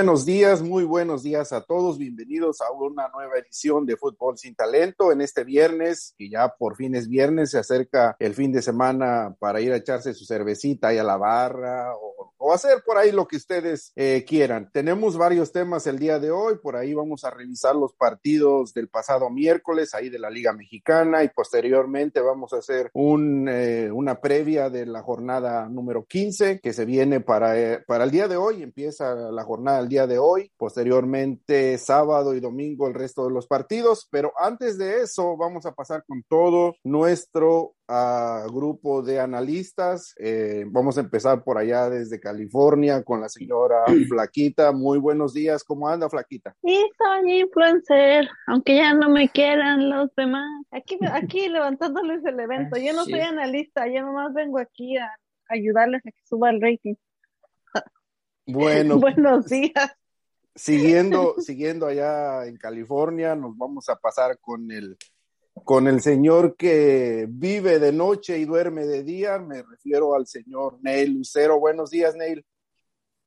[0.00, 1.98] Buenos días, muy buenos días a todos.
[1.98, 6.74] Bienvenidos a una nueva edición de Fútbol sin Talento en este viernes, que ya por
[6.74, 10.88] fin es viernes, se acerca el fin de semana para ir a echarse su cervecita
[10.88, 14.70] ahí a la barra o, o hacer por ahí lo que ustedes eh, quieran.
[14.72, 18.88] Tenemos varios temas el día de hoy, por ahí vamos a revisar los partidos del
[18.88, 24.70] pasado miércoles, ahí de la Liga Mexicana, y posteriormente vamos a hacer eh, una previa
[24.70, 28.62] de la jornada número 15 que se viene para, eh, para el día de hoy,
[28.62, 33.46] empieza la jornada del día de hoy, posteriormente sábado y domingo el resto de los
[33.46, 40.14] partidos, pero antes de eso vamos a pasar con todo nuestro uh, grupo de analistas.
[40.18, 44.72] Eh, vamos a empezar por allá desde California con la señora Flaquita.
[44.72, 46.54] Muy buenos días, ¿cómo anda Flaquita?
[46.62, 50.48] Sí, soy influencer, aunque ya no me quieran los demás.
[50.70, 52.76] Aquí, aquí levantándoles el evento.
[52.78, 53.12] Yo no sí.
[53.12, 55.10] soy analista, yo nomás vengo aquí a
[55.48, 56.94] ayudarles a que suba el rating.
[58.46, 59.96] Bueno, buenos días.
[60.56, 64.98] Siguiendo, siguiendo allá en California, nos vamos a pasar con el,
[65.64, 69.38] con el señor que vive de noche y duerme de día.
[69.38, 71.58] Me refiero al señor Neil Lucero.
[71.58, 72.44] Buenos días, Neil.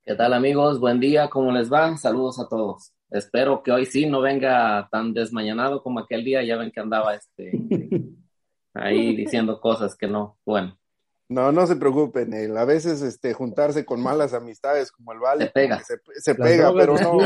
[0.04, 0.80] ¿Qué tal, amigos?
[0.80, 1.96] Buen día, ¿cómo les va?
[1.98, 2.92] Saludos a todos.
[3.10, 6.44] Espero que hoy sí no venga tan desmañanado como aquel día.
[6.44, 7.52] Ya ven que andaba este
[8.74, 10.38] ahí diciendo cosas que no.
[10.46, 10.78] Bueno,
[11.34, 12.56] no, no se preocupen, Neil.
[12.56, 16.72] A veces este, juntarse con malas amistades como el Vale se pega, se, se pega
[16.74, 17.18] pero no.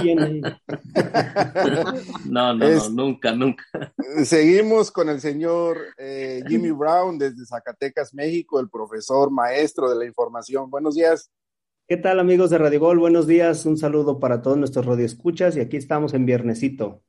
[2.25, 3.65] no, no, es, no, nunca, nunca.
[4.23, 10.05] Seguimos con el señor eh, Jimmy Brown desde Zacatecas, México, el profesor maestro de la
[10.05, 10.69] información.
[10.69, 11.29] Buenos días.
[11.85, 12.99] ¿Qué tal, amigos de Radio Gol?
[12.99, 13.65] Buenos días.
[13.65, 17.01] Un saludo para todos nuestros radioescuchas y aquí estamos en Viernesito.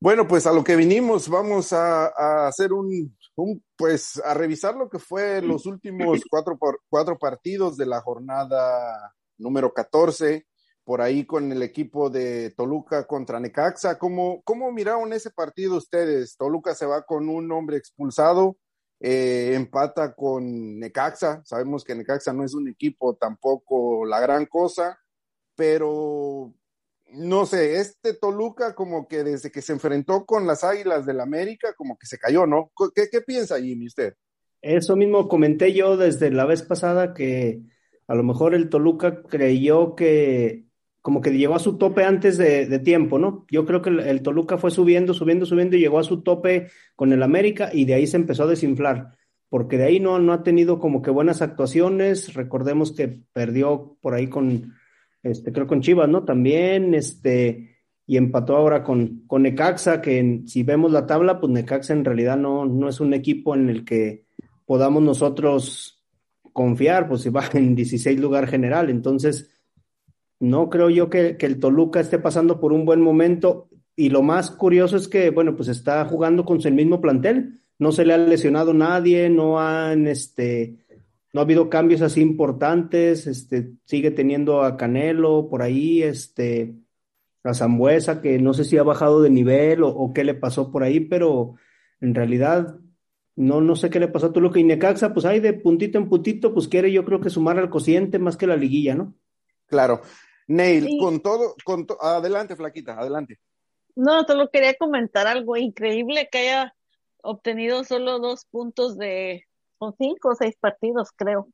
[0.00, 4.74] Bueno, pues a lo que vinimos, vamos a, a hacer un, un, pues a revisar
[4.74, 10.46] lo que fue los últimos cuatro, por, cuatro partidos de la jornada número 14,
[10.84, 13.98] por ahí con el equipo de Toluca contra Necaxa.
[13.98, 16.36] ¿Cómo, cómo miraron ese partido ustedes?
[16.36, 18.56] Toluca se va con un hombre expulsado,
[19.00, 21.42] eh, empata con Necaxa.
[21.44, 24.98] Sabemos que Necaxa no es un equipo tampoco la gran cosa,
[25.54, 26.54] pero
[27.16, 31.74] no sé, este Toluca como que desde que se enfrentó con las Águilas del América,
[31.76, 32.70] como que se cayó, ¿no?
[32.94, 34.14] ¿Qué, qué piensa Jimmy usted?
[34.62, 37.60] Eso mismo comenté yo desde la vez pasada que
[38.06, 40.64] a lo mejor el Toluca creyó que
[41.02, 43.46] como que llegó a su tope antes de, de tiempo, ¿no?
[43.48, 46.68] Yo creo que el, el, Toluca fue subiendo, subiendo, subiendo y llegó a su tope
[46.96, 49.16] con el América y de ahí se empezó a desinflar,
[49.48, 52.34] porque de ahí no, no ha tenido como que buenas actuaciones.
[52.34, 54.74] Recordemos que perdió por ahí con,
[55.30, 56.24] este, creo con Chivas, ¿no?
[56.24, 57.76] También, este,
[58.06, 62.04] y empató ahora con, con Necaxa, que en, si vemos la tabla, pues Necaxa en
[62.04, 64.24] realidad no, no es un equipo en el que
[64.64, 66.04] podamos nosotros
[66.52, 68.90] confiar, pues si va en 16 lugar general.
[68.90, 69.50] Entonces,
[70.38, 73.68] no creo yo que, que el Toluca esté pasando por un buen momento.
[73.96, 77.60] Y lo más curioso es que, bueno, pues está jugando con el mismo plantel.
[77.78, 80.85] No se le ha lesionado nadie, no han, este,
[81.36, 86.74] no ha habido cambios así importantes, este, sigue teniendo a Canelo por ahí, este,
[87.44, 90.72] a Zambuesa, que no sé si ha bajado de nivel o, o, qué le pasó
[90.72, 91.56] por ahí, pero
[92.00, 92.76] en realidad
[93.34, 96.08] no, no sé qué le pasó a Toluca y Necaxa, pues ahí de puntito en
[96.08, 99.14] puntito, pues quiere yo creo que sumar al cociente más que la liguilla, ¿no?
[99.66, 100.00] Claro.
[100.46, 100.98] Neil, sí.
[100.98, 103.40] con todo, con to adelante, Flaquita, adelante.
[103.94, 106.74] No, solo quería comentar algo increíble que haya
[107.20, 109.45] obtenido solo dos puntos de,
[109.78, 111.48] son cinco o seis partidos, creo,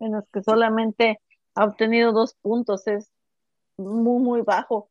[0.00, 1.20] en los que solamente
[1.54, 3.10] ha obtenido dos puntos, es
[3.76, 4.90] muy, muy bajo.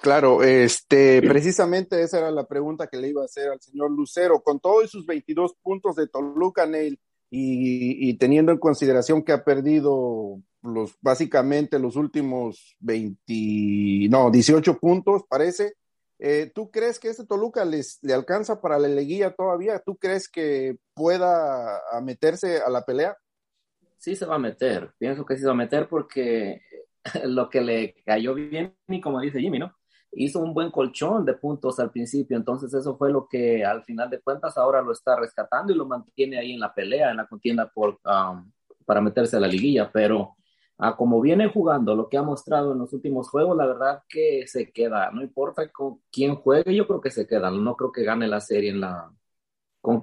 [0.00, 4.40] Claro, este, precisamente esa era la pregunta que le iba a hacer al señor Lucero.
[4.40, 9.44] Con todos sus 22 puntos de Toluca, Neil, y, y teniendo en consideración que ha
[9.44, 15.74] perdido los, básicamente los últimos 20, no, 18 puntos, parece,
[16.18, 19.80] eh, ¿Tú crees que este Toluca les, le alcanza para la liguilla todavía?
[19.80, 23.16] ¿Tú crees que pueda meterse a la pelea?
[23.98, 26.62] Sí se va a meter, pienso que sí se va a meter porque
[27.24, 29.74] lo que le cayó bien, y como dice Jimmy, ¿no?
[30.12, 34.08] Hizo un buen colchón de puntos al principio, entonces eso fue lo que al final
[34.08, 37.26] de cuentas ahora lo está rescatando y lo mantiene ahí en la pelea, en la
[37.26, 38.50] contienda por, um,
[38.86, 40.36] para meterse a la liguilla, pero
[40.78, 44.46] a como viene jugando, lo que ha mostrado en los últimos juegos, la verdad que
[44.46, 48.04] se queda, no importa con quién juegue, yo creo que se queda, no creo que
[48.04, 49.10] gane la serie en la,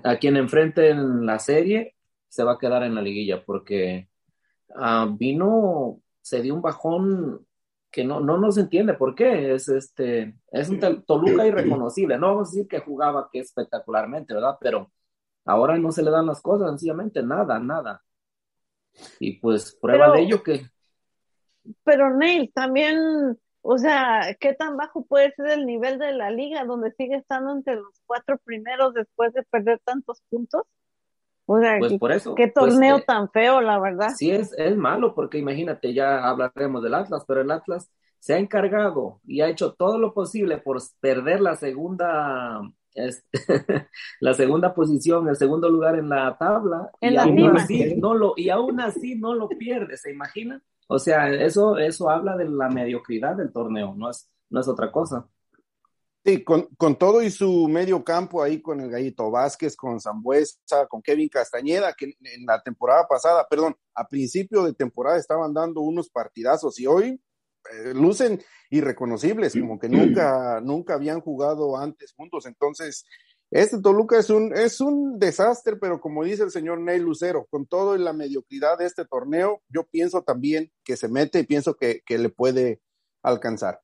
[0.03, 1.95] a quien enfrente en la serie,
[2.27, 4.09] se va a quedar en la liguilla, porque
[4.69, 7.45] uh, vino, se dio un bajón
[7.91, 12.47] que no, no nos entiende por qué, es este, es un Toluca irreconocible, no vamos
[12.47, 14.57] a decir que jugaba que espectacularmente, ¿verdad?
[14.59, 14.91] Pero
[15.45, 18.01] ahora no se le dan las cosas, sencillamente nada, nada.
[19.19, 20.65] Y pues prueba Pero, de ello que...
[21.83, 22.97] pero Neil, también,
[23.61, 27.51] o sea, ¿qué tan bajo puede ser el nivel de la liga donde sigue estando
[27.51, 30.63] entre los cuatro primeros después de perder tantos puntos?
[31.45, 32.35] O sea, Pues por eso.
[32.35, 34.09] qué pues, torneo eh, tan feo, la verdad.
[34.15, 38.37] Sí, es, es malo porque imagínate, ya hablaremos del Atlas, pero el Atlas se ha
[38.37, 42.61] encargado y ha hecho todo lo posible por perder la segunda,
[42.95, 43.39] este,
[44.19, 47.53] la segunda posición, el segundo lugar en la tabla En y la aún cima.
[47.55, 50.61] así no lo y aún así no lo pierde, ¿se imagina?
[50.87, 54.91] O sea, eso eso habla de la mediocridad del torneo, no es no es otra
[54.91, 55.27] cosa.
[56.25, 60.87] Sí, con, con todo y su medio campo ahí con el Gallito Vázquez, con Zambuesa,
[60.87, 65.81] con Kevin Castañeda, que en, la temporada pasada, perdón, a principio de temporada estaban dando
[65.81, 67.21] unos partidazos y hoy
[67.93, 68.39] lucen
[68.69, 72.45] irreconocibles, como que nunca, nunca habían jugado antes juntos.
[72.45, 73.05] Entonces,
[73.51, 77.65] este Toluca es un, es un desastre, pero como dice el señor Ney Lucero, con
[77.67, 81.75] todo y la mediocridad de este torneo, yo pienso también que se mete y pienso
[81.75, 82.81] que, que le puede
[83.21, 83.79] alcanzar.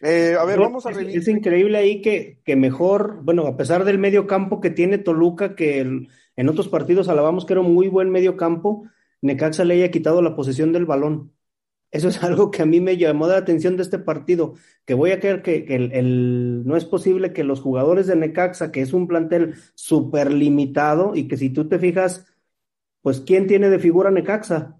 [0.00, 1.20] Eh, a ver, No, vamos a es, revisar.
[1.20, 5.54] es increíble ahí que, que mejor, bueno, a pesar del medio campo que tiene Toluca,
[5.54, 8.84] que el- en otros partidos alabamos que era un muy buen medio campo,
[9.20, 11.34] Necaxa le haya quitado la posesión del balón.
[11.90, 14.54] Eso es algo que a mí me llamó la atención de este partido,
[14.84, 18.16] que voy a creer que, que el, el- no es posible que los jugadores de
[18.16, 22.26] Necaxa, que es un plantel súper limitado, y que si tú te fijas,
[23.02, 24.78] pues ¿quién tiene de figura Necaxa?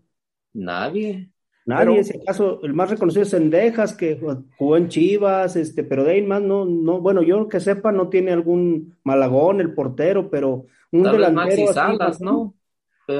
[0.52, 1.30] Nadie.
[1.66, 4.18] Nadie, Pero- si acaso, el más reconocido es Sendejas, que
[4.58, 8.08] jugó en Chivas, este, pero de ahí más no, no, bueno, yo que sepa, no
[8.08, 12.54] tiene algún Malagón, el portero, pero un Tal delantero Maxi así, Salas, ¿no?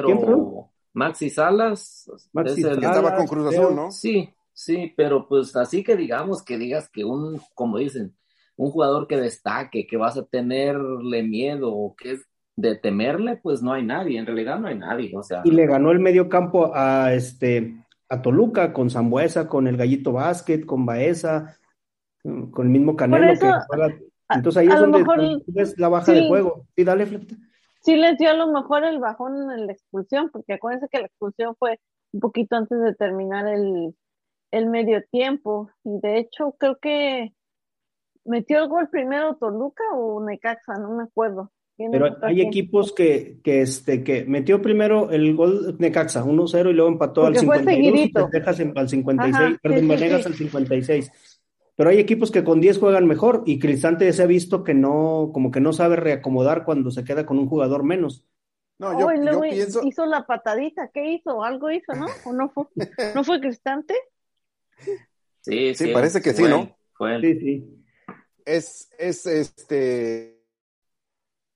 [0.02, 0.69] ¿Quién, Pero?
[0.92, 3.54] Maxi Salas Maxi es el- que estaba Salas, con Cruz.
[3.56, 3.90] Azul, ¿no?
[3.90, 8.14] Sí, sí, pero pues así que digamos que digas que un, como dicen,
[8.56, 12.26] un jugador que destaque, que vas a tenerle miedo o que es
[12.56, 15.66] de temerle, pues no hay nadie, en realidad no hay nadie, o sea, Y le
[15.66, 17.74] ganó el medio campo a este
[18.12, 21.56] a Toluca, con Zambuesa, con el Gallito Basket, con Baeza,
[22.22, 26.06] con el mismo Canelo eso, que entonces ahí a es donde mejor- ves la baja
[26.06, 26.14] sí.
[26.20, 26.66] de juego.
[26.76, 27.36] Sí, dale, Flequita.
[27.80, 31.06] Sí les dio a lo mejor el bajón en la expulsión, porque acuérdense que la
[31.06, 31.80] expulsión fue
[32.12, 33.94] un poquito antes de terminar el,
[34.50, 35.70] el medio tiempo.
[35.84, 37.32] Y de hecho, creo que
[38.24, 41.50] metió el gol primero Toluca o Necaxa, no me acuerdo.
[41.90, 46.90] Pero hay equipos que, que, este, que metió primero el gol Necaxa, 1-0 y luego
[46.90, 48.28] empató al Porque fue 52 y seguidito.
[48.30, 50.12] Texas al 56, Ajá, perdón, sí, sí.
[50.12, 51.12] al 56.
[51.80, 55.30] Pero hay equipos que con 10 juegan mejor y Cristante se ha visto que no,
[55.32, 58.22] como que no sabe reacomodar cuando se queda con un jugador menos.
[58.78, 61.42] No, yo, Oh, yo pienso, hizo la patadita, ¿qué hizo?
[61.42, 62.06] ¿Algo hizo, no?
[62.26, 62.66] ¿O no fue?
[63.16, 63.94] ¿No fue Cristante?
[65.40, 66.76] sí, Sí, parece que sí, ¿no?
[66.92, 67.22] fue él.
[67.22, 67.84] Sí, sí.
[68.44, 70.38] es, es este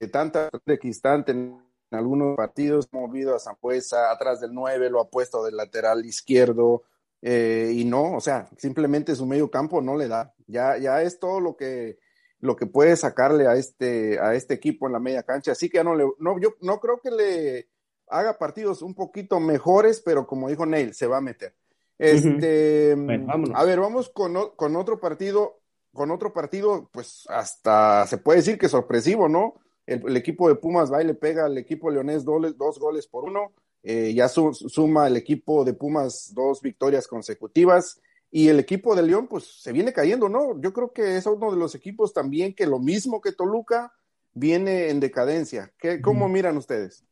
[0.01, 5.11] de tanta requistante en algunos partidos, ha movido a Zambuesa atrás del 9, lo ha
[5.11, 6.85] puesto del lateral izquierdo,
[7.27, 10.35] eh, y no, o sea, simplemente su medio campo no le da.
[10.47, 11.99] Ya, ya es todo lo que,
[12.39, 15.53] lo que puede sacarle a este, a este equipo en la media cancha.
[15.53, 17.69] Así que ya no le, no, yo no creo que le
[18.09, 21.55] haga partidos un poquito mejores, pero como dijo Neil, se va a meter.
[21.97, 25.63] Este, Bueno, a ver, vamos con, con otro partido,
[25.95, 29.55] con otro partido, pues hasta se puede decir que sorpresivo, ¿no?
[29.87, 33.25] El, el equipo de Pumas va y le pega al equipo leonés dos goles por
[33.25, 33.55] uno.
[33.87, 38.01] Eh, ya su- suma el equipo de Pumas dos victorias consecutivas.
[38.31, 40.61] Y el equipo de León, pues se viene cayendo, ¿no?
[40.61, 43.93] Yo creo que es uno de los equipos también que lo mismo que Toluca
[44.33, 45.73] viene en decadencia.
[45.79, 47.05] ¿Qué, ¿Cómo miran ustedes?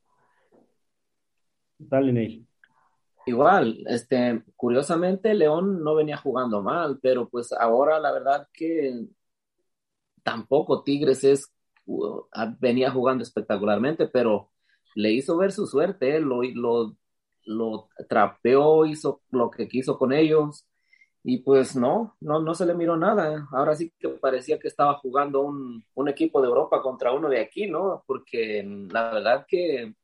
[1.79, 2.49] Dale, Neil.
[3.27, 9.07] Igual, este, curiosamente León no venía jugando mal, pero pues ahora la verdad que
[10.25, 11.53] tampoco Tigres es,
[12.59, 14.52] venía jugando espectacularmente, pero
[14.95, 16.97] le hizo ver su suerte, lo, lo,
[17.47, 20.67] lo trapeó, hizo lo que quiso con ellos
[21.25, 23.47] y pues no, no, no se le miró nada.
[23.53, 27.41] Ahora sí que parecía que estaba jugando un, un equipo de Europa contra uno de
[27.41, 28.03] aquí, ¿no?
[28.07, 29.95] Porque la verdad que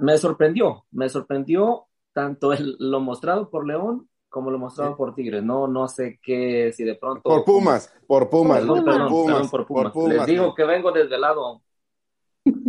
[0.00, 4.96] me sorprendió, me sorprendió tanto el- lo mostrado por León como lo mostrado Sí.
[4.98, 5.44] por Tigres.
[5.44, 7.22] No, no sé qué, si de pronto.
[7.22, 9.82] Por Pumas, por Pumas, Perdón, por perdón, Pumas, perdón, por Pumas.
[9.84, 11.62] por Pumas, Les digo que vengo desvelado.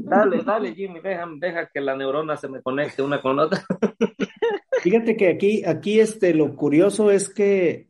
[0.06, 3.64] Dale, dale, Jimmy, deja, deja que la neurona se me conecte una con otra.
[4.84, 7.90] Fíjate que aquí, aquí este, lo curioso es que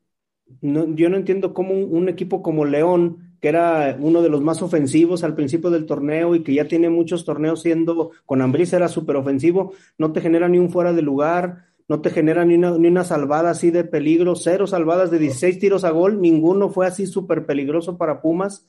[0.61, 4.61] no, yo no entiendo cómo un, equipo como León, que era uno de los más
[4.61, 8.87] ofensivos al principio del torneo y que ya tiene muchos torneos siendo, con Ambriz era
[8.87, 12.77] súper ofensivo, no te genera ni un fuera de lugar, no te genera ni una,
[12.77, 16.87] ni una salvada así de peligro, cero salvadas de 16 tiros a gol, ninguno fue
[16.87, 18.65] así súper peligroso para Pumas,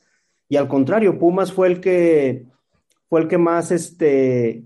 [0.49, 2.45] y al contrario, Pumas fue el que,
[3.09, 4.65] fue el que más, este,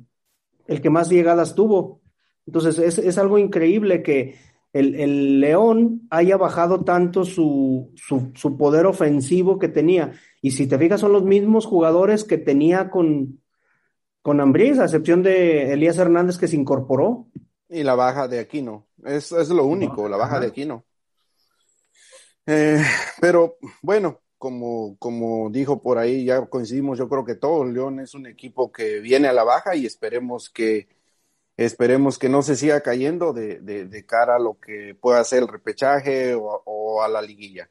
[0.67, 2.01] el que más llegadas tuvo.
[2.45, 4.35] Entonces, es, es algo increíble que,
[4.73, 10.13] el, el León haya bajado tanto su, su, su, poder ofensivo que tenía.
[10.41, 13.41] Y si te fijas, son los mismos jugadores que tenía con,
[14.21, 17.27] con Ambriz, a excepción de Elías Hernández que se incorporó.
[17.69, 18.87] Y la baja de Aquino.
[19.03, 20.85] Es, es lo único, la baja de Aquino.
[22.45, 22.81] Eh,
[23.19, 28.15] pero bueno, como, como dijo por ahí, ya coincidimos, yo creo que todo León es
[28.15, 30.87] un equipo que viene a la baja y esperemos que
[31.55, 35.43] esperemos que no se siga cayendo de, de, de cara a lo que pueda ser
[35.43, 37.69] el repechaje o, o a la liguilla.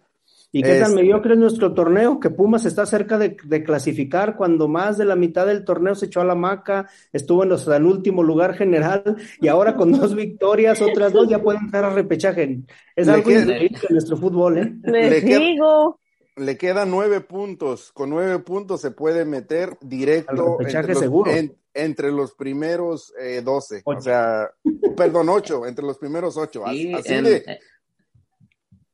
[0.53, 2.21] ¿Y qué tan mediocre es nuestro torneo?
[2.21, 6.07] Que Pumas está cerca de, de, clasificar cuando más de la mitad del torneo se
[6.07, 10.81] echó a la maca, estuvo en el último lugar general y ahora con dos victorias,
[10.81, 12.61] otras dos ya pueden entrar a repechaje.
[12.95, 14.73] Es le algo increíble en nuestro fútbol, ¿eh?
[14.85, 15.99] Les le digo.
[16.37, 17.93] Le quedan nueve puntos.
[17.93, 21.31] Con nueve puntos se puede meter directo entre los, seguro.
[21.31, 23.83] En, entre los primeros eh, doce.
[23.85, 24.51] O sea,
[24.97, 26.65] perdón, ocho, entre los primeros ocho.
[26.71, 27.61] Sí, así en, de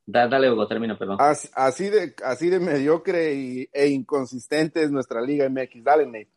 [0.07, 1.17] Dale, Hugo, termina, perdón.
[1.19, 5.83] Así, así, de, así de mediocre y, e inconsistente es nuestra Liga MX.
[5.83, 6.29] Dale, Nate.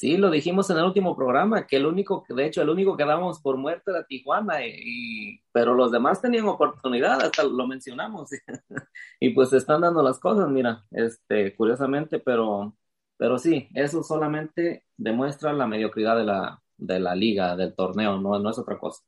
[0.00, 3.04] Sí, lo dijimos en el último programa, que el único, de hecho, el único que
[3.04, 8.30] dábamos por muerto era Tijuana, y, pero los demás tenían oportunidad, hasta lo mencionamos.
[9.20, 12.74] y pues están dando las cosas, mira, este, curiosamente, pero,
[13.18, 18.38] pero sí, eso solamente demuestra la mediocridad de la, de la liga, del torneo, no,
[18.38, 19.02] no es otra cosa.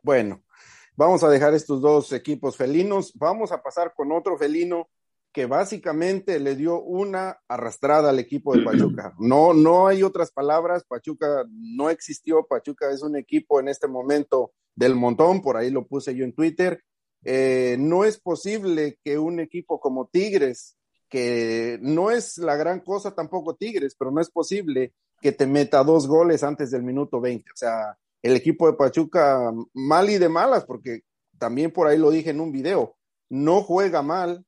[0.00, 0.44] Bueno,
[0.98, 3.12] Vamos a dejar estos dos equipos felinos.
[3.16, 4.88] Vamos a pasar con otro felino
[5.36, 9.12] que básicamente le dio una arrastrada al equipo de Pachuca.
[9.18, 10.86] No, no hay otras palabras.
[10.88, 12.46] Pachuca no existió.
[12.46, 15.42] Pachuca es un equipo en este momento del montón.
[15.42, 16.82] Por ahí lo puse yo en Twitter.
[17.22, 23.14] Eh, no es posible que un equipo como Tigres, que no es la gran cosa
[23.14, 27.50] tampoco Tigres, pero no es posible que te meta dos goles antes del minuto 20.
[27.50, 31.02] O sea, el equipo de Pachuca mal y de malas, porque
[31.36, 32.96] también por ahí lo dije en un video,
[33.28, 34.45] no juega mal,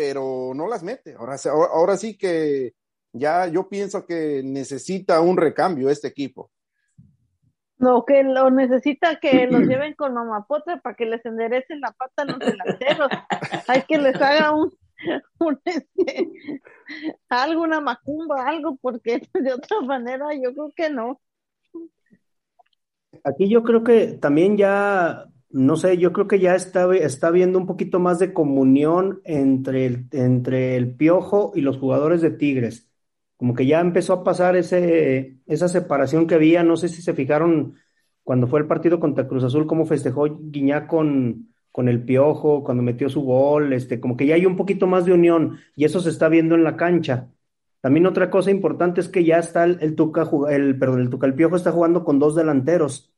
[0.00, 1.14] pero no las mete.
[1.14, 1.36] Ahora,
[1.70, 2.72] ahora sí que
[3.12, 6.50] ya yo pienso que necesita un recambio este equipo.
[7.76, 12.22] No, que lo necesita que los lleven con mamapotre para que les enderecen la pata
[12.22, 13.08] a los delanteros.
[13.68, 14.72] Hay que les haga un,
[15.38, 16.30] un este,
[17.28, 21.20] algo, una macumba, algo, porque de otra manera yo creo que no.
[23.22, 27.58] Aquí yo creo que también ya, no sé, yo creo que ya está, está habiendo
[27.58, 32.88] un poquito más de comunión entre el, entre el Piojo y los jugadores de Tigres.
[33.36, 37.14] Como que ya empezó a pasar ese, esa separación que había, no sé si se
[37.14, 37.74] fijaron
[38.22, 42.82] cuando fue el partido contra Cruz Azul, cómo festejó Guiñac con, con el Piojo, cuando
[42.82, 46.00] metió su gol, este, como que ya hay un poquito más de unión y eso
[46.00, 47.30] se está viendo en la cancha.
[47.80, 51.26] También otra cosa importante es que ya está el, el Tuca, el, perdón, el Tuca,
[51.26, 53.09] el Piojo está jugando con dos delanteros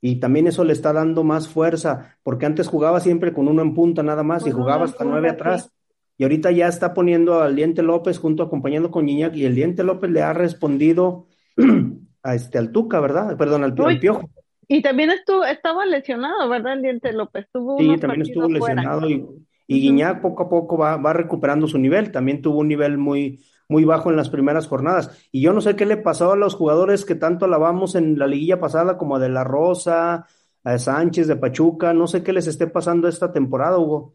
[0.00, 3.74] y también eso le está dando más fuerza, porque antes jugaba siempre con uno en
[3.74, 5.72] punta nada más y jugaba hasta nueve atrás.
[6.16, 9.82] Y ahorita ya está poniendo al Diente López junto acompañando con Iñak y el Diente
[9.82, 11.26] López le ha respondido
[12.22, 13.36] a este al Tuca, ¿verdad?
[13.36, 14.30] Perdón, al, al Piojo.
[14.68, 16.74] Y también estuvo, estaba lesionado, ¿verdad?
[16.74, 17.46] El Diente López.
[17.52, 19.14] Tuvo sí, también estuvo lesionado fuera.
[19.14, 19.26] y,
[19.66, 22.12] y Guiñac poco a poco va, va recuperando su nivel.
[22.12, 25.10] También tuvo un nivel muy, muy bajo en las primeras jornadas.
[25.32, 28.26] Y yo no sé qué le pasó a los jugadores que tanto alabamos en la
[28.26, 30.26] liguilla pasada, como a De La Rosa,
[30.64, 34.14] a Sánchez de Pachuca, no sé qué les esté pasando esta temporada, Hugo.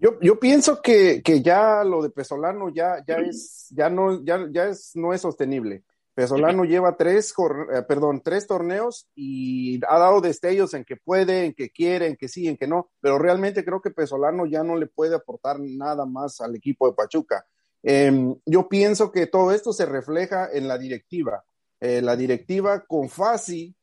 [0.00, 4.46] Yo, yo pienso que, que ya lo de Pesolano ya, ya es, ya no, ya,
[4.50, 5.84] ya es, no es sostenible.
[6.14, 7.32] Pesolano lleva tres,
[7.72, 12.16] eh, perdón, tres torneos y ha dado destellos en que puede, en que quiere, en
[12.16, 15.58] que sí, en que no, pero realmente creo que Pesolano ya no le puede aportar
[15.60, 17.46] nada más al equipo de Pachuca.
[17.82, 21.44] Eh, yo pienso que todo esto se refleja en la directiva.
[21.80, 23.74] Eh, la directiva con Fasi,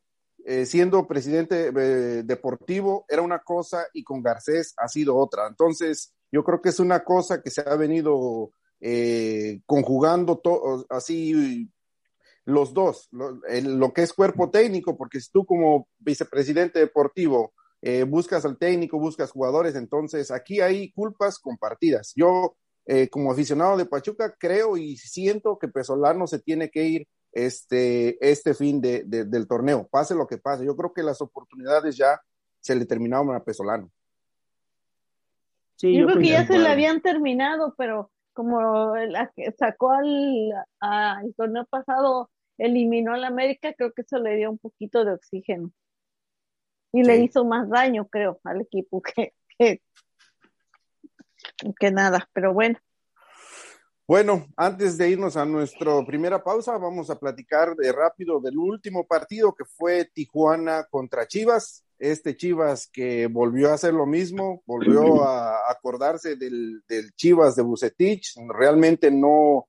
[0.46, 5.48] eh, siendo presidente eh, deportivo, era una cosa y con Garcés ha sido otra.
[5.48, 8.51] Entonces, yo creo que es una cosa que se ha venido
[9.66, 10.39] conjugando
[10.89, 11.68] así
[12.46, 17.54] los dos, lo, lo, que es cuerpo técnico, porque si tú como vicepresidente deportivo
[18.08, 22.13] buscas al técnico, buscas jugadores, entonces aquí hay culpas compartidas.
[22.16, 22.56] Yo
[22.88, 28.17] eh, como aficionado de Pachuca, creo y siento que Pesolano se tiene que ir este,
[28.27, 30.65] este fin de, de, del torneo, pase lo que pase.
[30.65, 32.20] Yo creo que las oportunidades ya
[32.62, 33.91] se le terminaron a Pesolano.
[35.75, 39.91] Sí, yo, yo creo que ya se le habían terminado, pero como la que sacó
[39.91, 45.72] al, torneo pasado, eliminó al América, creo que eso le dio un poquito de oxígeno.
[46.94, 47.08] Y sí.
[47.08, 49.82] le hizo más daño, creo, al equipo que, que,
[51.80, 52.78] que nada, pero bueno.
[54.08, 59.06] Bueno, antes de irnos a nuestra primera pausa, vamos a platicar de rápido del último
[59.06, 61.84] partido que fue Tijuana contra Chivas.
[62.00, 67.64] este Chivas que volvió a hacer lo mismo, volvió a acordarse del, del Chivas de
[67.64, 69.68] Bucetich, realmente no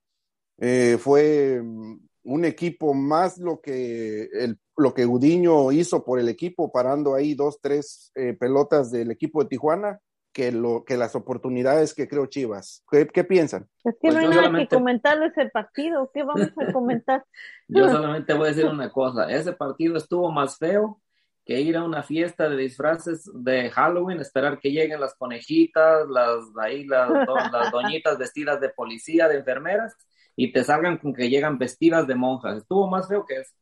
[0.58, 6.70] eh, fue un equipo más lo que el, lo que Gudiño hizo por el equipo,
[6.70, 10.00] parando ahí dos, tres eh, pelotas del equipo de Tijuana,
[10.38, 12.84] que, lo, que las oportunidades que creo Chivas.
[12.88, 13.68] ¿Qué, qué piensan?
[13.82, 14.68] Es que pues no hay nada solamente...
[14.68, 16.12] que comentar de ese partido.
[16.14, 17.24] ¿Qué vamos a comentar?
[17.66, 19.28] yo solamente voy a decir una cosa.
[19.28, 21.02] Ese partido estuvo más feo
[21.44, 26.44] que ir a una fiesta de disfraces de Halloween, esperar que lleguen las conejitas, las,
[26.60, 29.96] ahí, las, las doñitas vestidas de policía, de enfermeras,
[30.36, 32.58] y te salgan con que llegan vestidas de monjas.
[32.58, 33.56] Estuvo más feo que eso.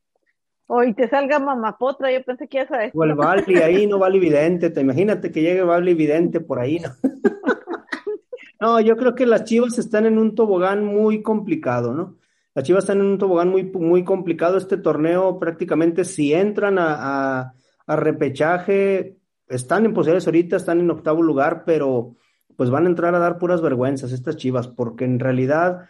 [0.68, 2.92] O y te salga mamapotra, yo pensé que ya sabes.
[2.94, 6.80] O el Bali ahí, no vale evidente, te imagínate que llegue Bali evidente por ahí,
[6.80, 6.90] ¿no?
[8.60, 12.16] no, yo creo que las chivas están en un tobogán muy complicado, ¿no?
[12.54, 14.56] Las chivas están en un tobogán muy, muy complicado.
[14.56, 17.54] Este torneo prácticamente si entran a, a,
[17.86, 19.18] a repechaje,
[19.48, 22.16] están en posibilidades ahorita, están en octavo lugar, pero
[22.56, 25.88] pues van a entrar a dar puras vergüenzas estas chivas, porque en realidad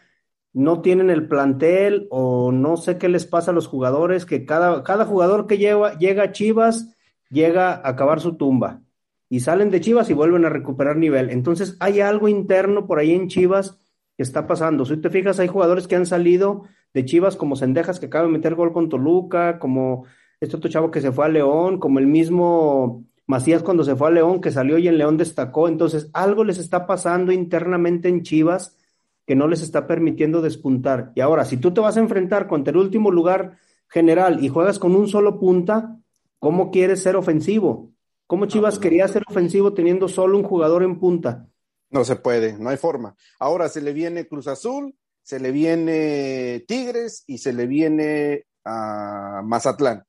[0.57, 4.83] no tienen el plantel o no sé qué les pasa a los jugadores, que cada,
[4.85, 6.97] cada jugador que lleva, llega a Chivas
[7.29, 8.81] llega a acabar su tumba
[9.29, 11.29] y salen de Chivas y vuelven a recuperar nivel.
[11.29, 13.79] Entonces hay algo interno por ahí en Chivas
[14.17, 14.87] que está pasando.
[14.87, 16.63] Si te fijas, hay jugadores que han salido
[16.95, 20.07] de Chivas como Sendejas que acaba de meter gol con Toluca, como
[20.41, 24.09] este otro chavo que se fue a León, como el mismo Macías cuando se fue
[24.09, 25.69] a León, que salió y en León destacó.
[25.69, 28.79] Entonces algo les está pasando internamente en Chivas
[29.27, 31.13] que no les está permitiendo despuntar.
[31.15, 34.79] Y ahora, si tú te vas a enfrentar contra el último lugar general y juegas
[34.79, 35.99] con un solo punta,
[36.39, 37.93] ¿cómo quieres ser ofensivo?
[38.27, 41.49] ¿Cómo Chivas quería ser ofensivo teniendo solo un jugador en punta?
[41.91, 43.15] No se puede, no hay forma.
[43.39, 49.43] Ahora se le viene Cruz Azul, se le viene Tigres y se le viene a
[49.45, 50.05] Mazatlán.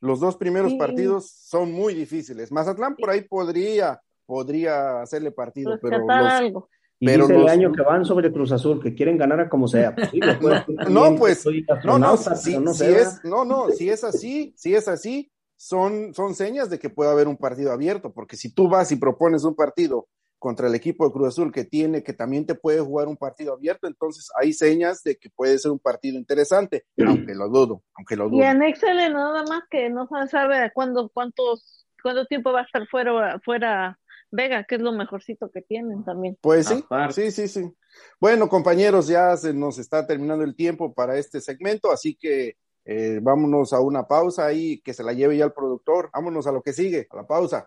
[0.00, 0.78] Los dos primeros sí.
[0.78, 2.50] partidos son muy difíciles.
[2.50, 6.68] Mazatlán por ahí podría, podría hacerle partido, pero los, algo.
[7.00, 7.42] Y pero dice los...
[7.44, 9.94] el año que van sobre Cruz Azul, que quieren ganar a como sea.
[9.94, 10.20] Pues, sí,
[10.90, 11.44] no, pues,
[11.84, 16.12] no, no, si, no, si es, no, no, si es así, si es así, son,
[16.12, 19.44] son señas de que puede haber un partido abierto, porque si tú vas y propones
[19.44, 20.08] un partido
[20.38, 23.54] contra el equipo de Cruz Azul que tiene, que también te puede jugar un partido
[23.54, 28.16] abierto, entonces hay señas de que puede ser un partido interesante, aunque lo dudo, aunque
[28.16, 28.40] lo dudo.
[28.40, 33.38] Y anéxale nada más que no sabe cuándo, cuántos, cuánto tiempo va a estar fuera,
[33.44, 33.98] fuera
[34.30, 36.38] Vega, que es lo mejorcito que tienen también.
[36.40, 37.30] Pues sí, Aparte.
[37.30, 37.72] sí, sí, sí.
[38.20, 43.18] Bueno, compañeros, ya se nos está terminando el tiempo para este segmento, así que eh,
[43.22, 46.10] vámonos a una pausa ahí, que se la lleve ya el productor.
[46.12, 47.64] Vámonos a lo que sigue, a la pausa.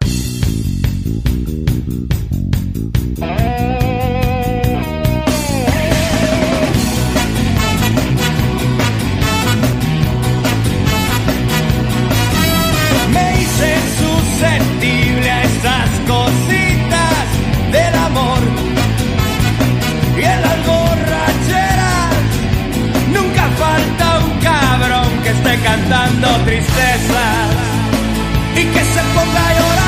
[28.93, 29.82] Se ponga a llorar.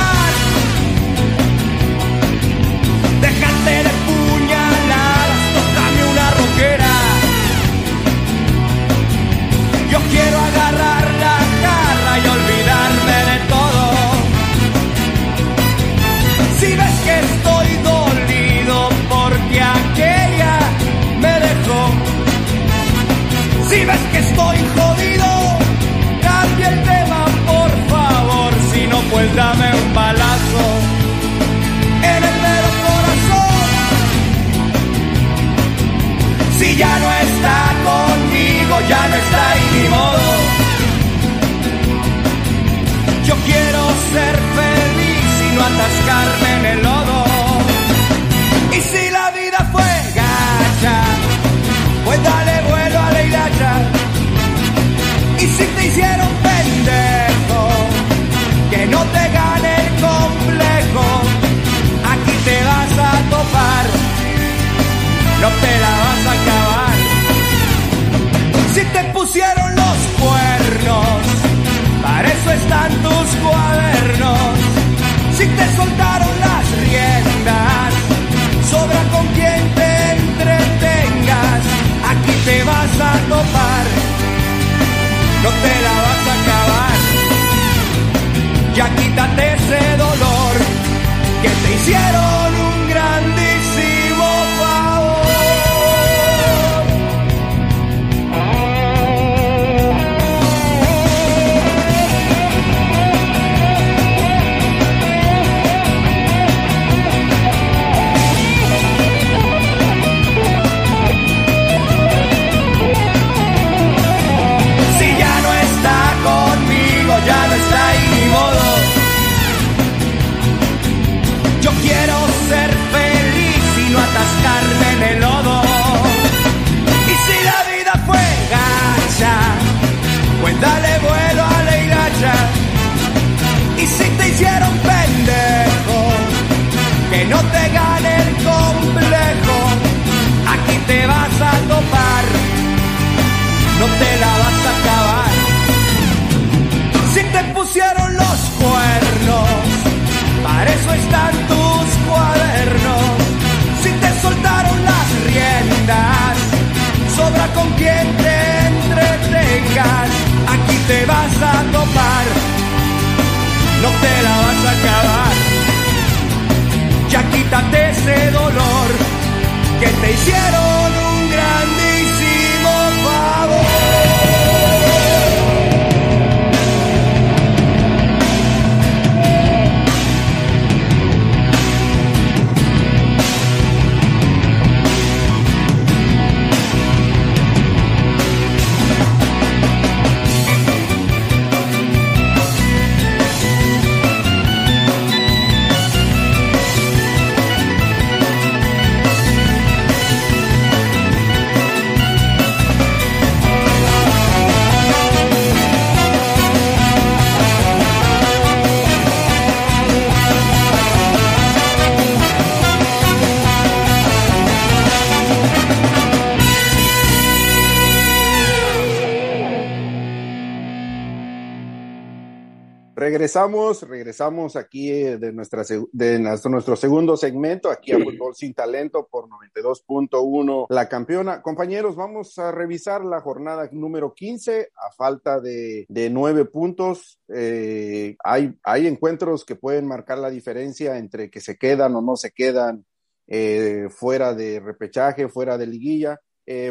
[223.15, 229.08] Regresamos, regresamos aquí eh, de, nuestra, de nuestro, segundo segmento, aquí a Fútbol Sin Talento
[229.10, 231.41] por 92.1 La Campeona.
[231.41, 237.21] Compañeros, vamos a revisar la jornada número 15 a falta de, nueve puntos.
[237.34, 242.17] Eh, hay, hay encuentros que pueden marcar la diferencia entre que se quedan o no
[242.17, 242.86] se quedan
[243.28, 246.19] eh, fuera de repechaje, fuera de liguilla.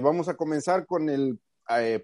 [0.02, 1.40] vamos a comenzar con el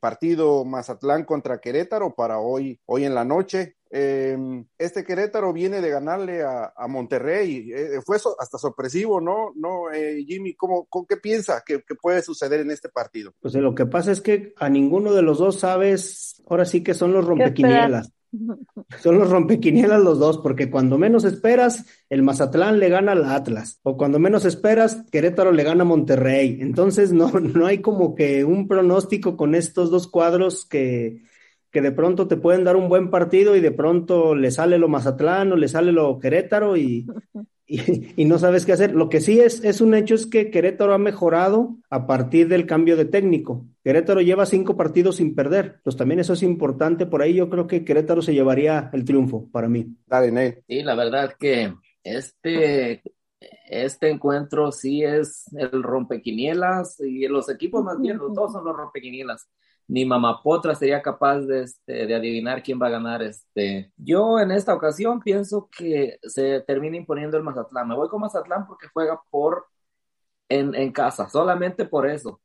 [0.00, 3.76] partido Mazatlán contra Querétaro para hoy, hoy en la noche.
[3.92, 7.72] Em, este Querétaro viene de ganarle a, Monterrey.
[7.74, 9.52] Eh, fue hasta sorpresivo, ¿no?
[9.56, 13.34] No, eh, Jimmy, ¿cómo, ¿qué piensa que, puede suceder en este partido?
[13.40, 16.94] Pues lo que pasa es que a ninguno de los dos sabes, ahora sí que
[16.94, 18.12] son los rompequinielas.
[19.00, 23.80] Son los rompequinielas los dos, porque cuando menos esperas, el Mazatlán le gana al Atlas,
[23.82, 26.58] o cuando menos esperas, Querétaro le gana a Monterrey.
[26.60, 31.22] Entonces no, no hay como que un pronóstico con estos dos cuadros que,
[31.70, 34.88] que de pronto te pueden dar un buen partido y de pronto le sale lo
[34.88, 37.06] Mazatlán o le sale lo Querétaro y,
[37.66, 38.94] y, no sabes qué hacer.
[38.94, 42.66] Lo que sí es, es un hecho es que Querétaro ha mejorado a partir del
[42.66, 43.66] cambio de técnico.
[43.84, 45.80] Querétaro lleva cinco partidos sin perder.
[45.84, 47.06] Pues también eso es importante.
[47.06, 49.86] Por ahí yo creo que Querétaro se llevaría el triunfo para mí.
[50.06, 50.54] Dale, Ney.
[50.66, 53.02] Sí, la verdad que este,
[53.68, 58.76] este encuentro sí es el rompequinielas y los equipos más bien, los dos son los
[58.76, 59.48] rompequinielas
[59.90, 63.22] ni Mamapotra sería capaz de, este, de adivinar quién va a ganar.
[63.22, 63.92] Este.
[63.96, 67.88] Yo en esta ocasión pienso que se termina imponiendo el Mazatlán.
[67.88, 69.66] Me voy con Mazatlán porque juega por
[70.48, 72.40] en, en casa, solamente por eso.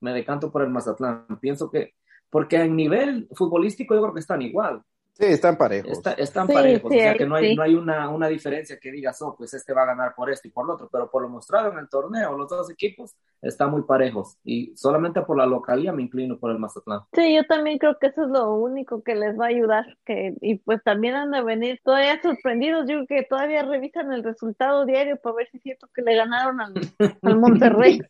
[0.00, 1.26] Me decanto por el Mazatlán.
[1.40, 1.94] Pienso que,
[2.30, 4.80] porque en nivel futbolístico yo creo que están igual.
[5.18, 5.98] Sí, están parejos.
[6.18, 9.34] están parejos, o sea que no hay, no hay una, una, diferencia que digas, oh,
[9.34, 11.72] pues este va a ganar por esto y por lo otro, pero por lo mostrado
[11.72, 16.02] en el torneo, los dos equipos están muy parejos y solamente por la localidad me
[16.02, 17.00] inclino por el Mazatlán.
[17.14, 20.34] Sí, yo también creo que eso es lo único que les va a ayudar, que
[20.42, 24.84] y pues también han de venir todavía sorprendidos, yo creo que todavía revisan el resultado
[24.84, 26.74] diario para ver si es cierto que le ganaron al,
[27.22, 28.02] al Monterrey.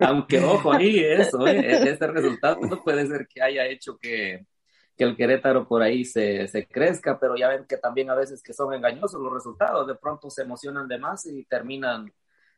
[0.00, 1.82] Aunque ojo ahí, eso, ¿eh?
[1.88, 4.44] este resultado puede ser que haya hecho que
[4.96, 8.42] que el Querétaro por ahí se, se, crezca, pero ya ven que también a veces
[8.42, 12.12] que son engañosos los resultados, de pronto se emocionan de más y terminan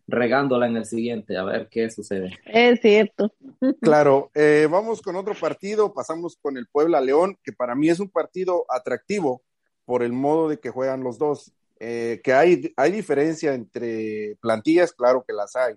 [0.07, 2.39] regándola en el siguiente, a ver qué sucede.
[2.45, 3.33] Es cierto.
[3.81, 8.01] Claro, eh, vamos con otro partido, pasamos con el Puebla León, que para mí es
[8.01, 9.43] un partido atractivo
[9.85, 14.93] por el modo de que juegan los dos, eh, que hay, hay diferencia entre plantillas,
[14.93, 15.75] claro que las hay,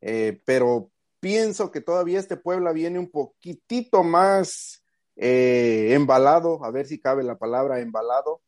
[0.00, 0.90] eh, pero
[1.20, 4.82] pienso que todavía este Puebla viene un poquitito más
[5.16, 8.40] eh, embalado, a ver si cabe la palabra embalado.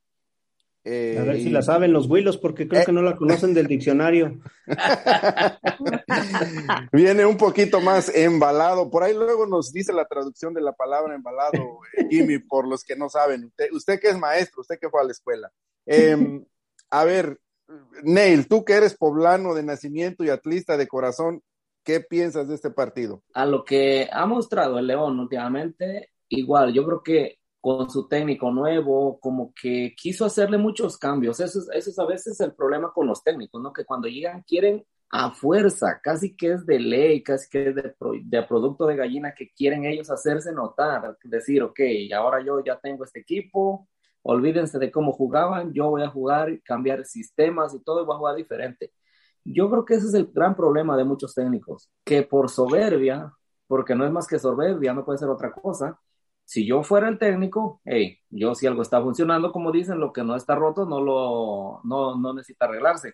[0.84, 4.38] a ver si la saben los Willos, porque creo que no la conocen del diccionario.
[6.92, 8.90] Viene un poquito más embalado.
[8.90, 12.84] Por ahí luego nos dice la traducción de la palabra embalado, eh, Jimmy, por los
[12.84, 13.52] que no saben.
[13.72, 15.50] Usted, que es maestro, usted que fue a la escuela.
[15.86, 16.44] Em,
[16.90, 17.38] a ver,
[18.02, 21.42] Neil, tú que eres poblano de nacimiento y atlista de corazón,
[21.82, 23.22] ¿qué piensas de este partido?
[23.34, 28.50] A lo que ha mostrado el León últimamente, igual, yo creo que con su técnico
[28.50, 31.40] nuevo, como que quiso hacerle muchos cambios.
[31.40, 33.72] Eso es, eso es a veces el problema con los técnicos, ¿no?
[33.72, 38.42] Que cuando llegan quieren a fuerza, casi que es de ley, casi que es de,
[38.42, 41.80] producto de gallina que quieren ellos hacerse notar, decir, ok,
[42.14, 43.88] ahora yo ya tengo este equipo,
[44.22, 48.18] olvídense de cómo jugaban, yo voy a jugar, cambiar sistemas y todo, y voy a
[48.18, 48.92] jugar diferente.
[49.44, 53.32] Yo creo que ese es el gran problema de muchos técnicos, que por soberbia,
[53.66, 55.98] porque no es más que soberbia, no puede ser otra cosa,
[56.48, 60.24] si yo fuera el técnico, hey, yo si algo está funcionando, como dicen, lo que
[60.24, 63.12] no está roto no lo no, no necesita arreglarse.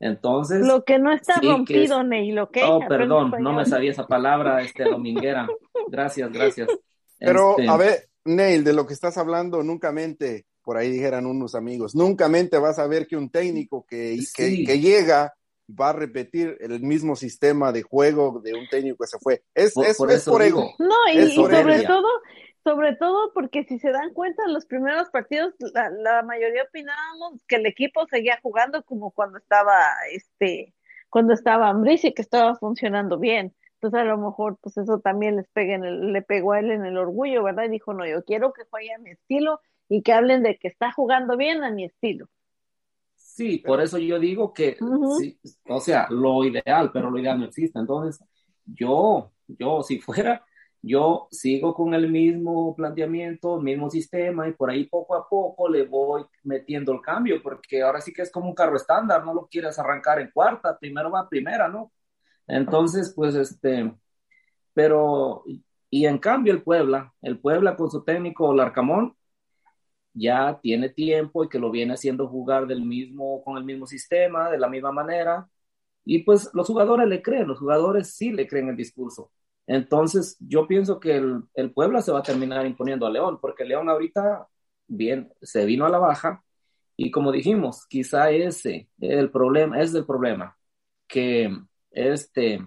[0.00, 0.66] Entonces.
[0.66, 2.64] Lo que no está rompido, Ney, lo que.
[2.64, 5.46] Oh, perdón, no me sabía esa palabra, este, dominguera.
[5.86, 6.68] Gracias, gracias.
[7.20, 11.26] Pero, este a ver, Neil, de lo que estás hablando, nunca mente, por ahí dijeran
[11.26, 15.32] unos amigos, nunca mente vas a ver que un técnico que, que, llega
[15.68, 19.44] va a repetir el mismo sistema de juego de un técnico que se fue.
[19.54, 20.74] Es por, es, es por ego.
[20.80, 22.08] No, y, sobre todo,
[22.64, 27.56] sobre todo porque si se dan cuenta, en los primeros partidos la, mayoría opinábamos que
[27.56, 29.76] el equipo seguía jugando como cuando estaba,
[30.10, 30.74] este,
[31.10, 33.54] cuando estaba Ambris que estaba funcionando bien.
[33.74, 36.70] Entonces a lo mejor pues eso también les pega en el, le pegó a él
[36.70, 37.64] en el orgullo, ¿verdad?
[37.64, 40.68] Y dijo, no, yo quiero que juegue a mi estilo y que hablen de que
[40.68, 42.28] está jugando bien a mi estilo.
[43.14, 44.78] Sí, por eso yo digo que,
[45.68, 47.78] o sea, lo ideal, pero lo ideal no existe.
[47.78, 48.24] Entonces,
[48.64, 50.44] yo, yo si fuera,
[50.86, 55.86] yo sigo con el mismo planteamiento, mismo sistema y por ahí poco a poco le
[55.86, 59.46] voy metiendo el cambio, porque ahora sí que es como un carro estándar, no lo
[59.48, 61.92] quieres arrancar en cuarta, primero va primera, ¿no?
[62.46, 63.94] Entonces, pues este,
[64.74, 65.44] pero,
[65.90, 69.16] y en cambio el Puebla, el Puebla con su técnico Larcamón,
[70.12, 74.50] ya tiene tiempo y que lo viene haciendo jugar del mismo, con el mismo sistema,
[74.50, 75.48] de la misma manera.
[76.04, 79.30] Y pues los jugadores le creen, los jugadores sí le creen el discurso.
[79.66, 83.64] Entonces, yo pienso que el, el Puebla se va a terminar imponiendo a León, porque
[83.64, 84.46] León ahorita,
[84.86, 86.44] bien, se vino a la baja.
[86.96, 90.56] Y como dijimos, quizá ese el problema, es el problema,
[91.08, 91.50] que
[91.90, 92.60] este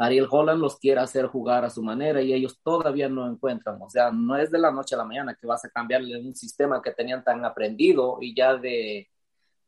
[0.00, 3.80] Ariel Holland los quiere hacer jugar a su manera y ellos todavía no encuentran.
[3.82, 6.34] O sea, no es de la noche a la mañana que vas a cambiarle un
[6.34, 9.10] sistema que tenían tan aprendido y ya de,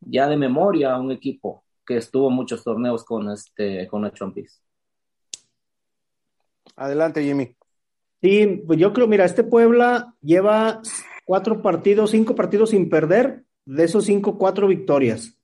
[0.01, 4.13] ya de memoria a un equipo que estuvo muchos torneos con este con el.
[6.77, 7.55] Adelante, Jimmy.
[8.21, 10.81] Sí, pues yo creo, mira, este Puebla lleva
[11.25, 15.37] cuatro partidos, cinco partidos sin perder, de esos cinco, cuatro victorias.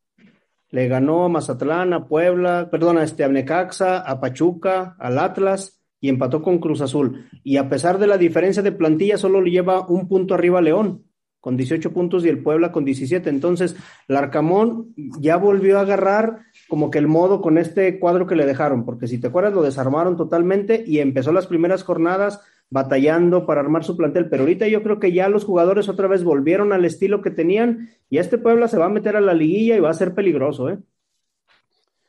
[0.70, 5.80] Le ganó a Mazatlán, a Puebla, perdón, a este, a Necaxa, a Pachuca, al Atlas
[6.00, 7.28] y empató con Cruz Azul.
[7.42, 10.62] Y a pesar de la diferencia de plantilla, solo le lleva un punto arriba a
[10.62, 11.04] León,
[11.40, 13.30] con 18 puntos y el Puebla con 17.
[13.30, 18.46] Entonces, Larcamón ya volvió a agarrar como que el modo con este cuadro que le
[18.46, 23.60] dejaron, porque si te acuerdas, lo desarmaron totalmente y empezó las primeras jornadas batallando para
[23.60, 26.84] armar su plantel, pero ahorita yo creo que ya los jugadores otra vez volvieron al
[26.84, 29.90] estilo que tenían y este Puebla se va a meter a la liguilla y va
[29.90, 30.78] a ser peligroso, ¿eh?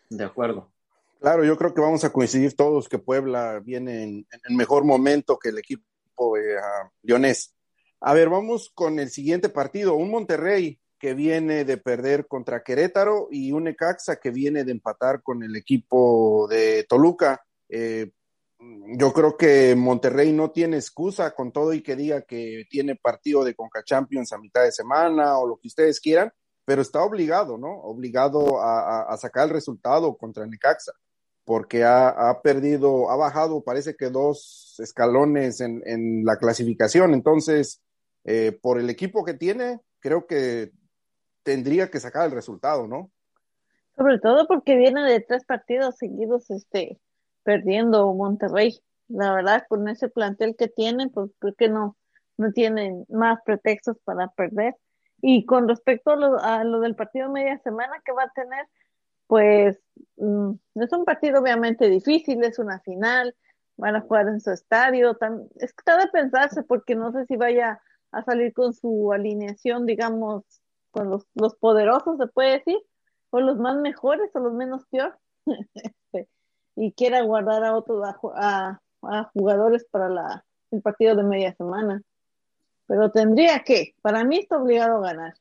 [0.10, 0.69] De acuerdo.
[1.22, 5.39] Claro, yo creo que vamos a coincidir todos que Puebla viene en, en mejor momento
[5.39, 6.56] que el equipo eh,
[7.04, 7.56] leonés.
[8.02, 13.30] A ver, vamos con el siguiente partido, un Monterrey que viene de perder contra Querétaro
[13.32, 17.44] y un Necaxa que viene de empatar con el equipo de Toluca.
[17.70, 18.12] Eh,
[18.98, 23.46] yo creo que Monterrey no tiene excusa con todo y que diga que tiene partido
[23.46, 26.32] de Conca Champions a mitad de semana o lo que ustedes quieran,
[26.66, 27.72] pero está obligado, ¿no?
[27.84, 30.92] Obligado a, sacar el resultado contra Necaxa,
[31.46, 37.14] porque ha, ha, perdido, ha bajado, parece que dos escalones en, en la clasificación.
[37.14, 37.82] Entonces,
[38.26, 40.72] eh, por el equipo que tiene, creo que
[41.43, 43.12] tendría que sacar el resultado, ¿no?
[43.95, 46.99] Sobre todo porque viene de tres partidos seguidos, este,
[47.43, 48.80] perdiendo Monterrey.
[49.08, 51.97] La verdad, con ese plantel que tiene, pues creo que no,
[52.38, 54.75] no tienen más pretextos para perder.
[55.21, 58.65] Y con respecto a lo, a lo del partido media semana que va a tener,
[59.28, 59.78] pues
[60.17, 63.36] mm, es un partido obviamente difícil, es una final,
[63.75, 65.15] van a jugar en su estadio.
[65.15, 70.43] Tan, está de pensarse porque no sé si vaya a salir con su alineación, digamos,
[70.91, 72.78] con los, los poderosos, se puede decir,
[73.32, 75.17] o los más mejores o los menos peor.
[75.73, 76.28] Este,
[76.75, 78.04] y quiera guardar a otros
[78.36, 82.02] a, a, jugadores para la, el partido de media semana.
[82.88, 85.34] Pero tendría que, para mí está obligado a ganar.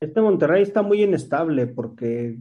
[0.00, 2.38] Este Monterrey está muy inestable porque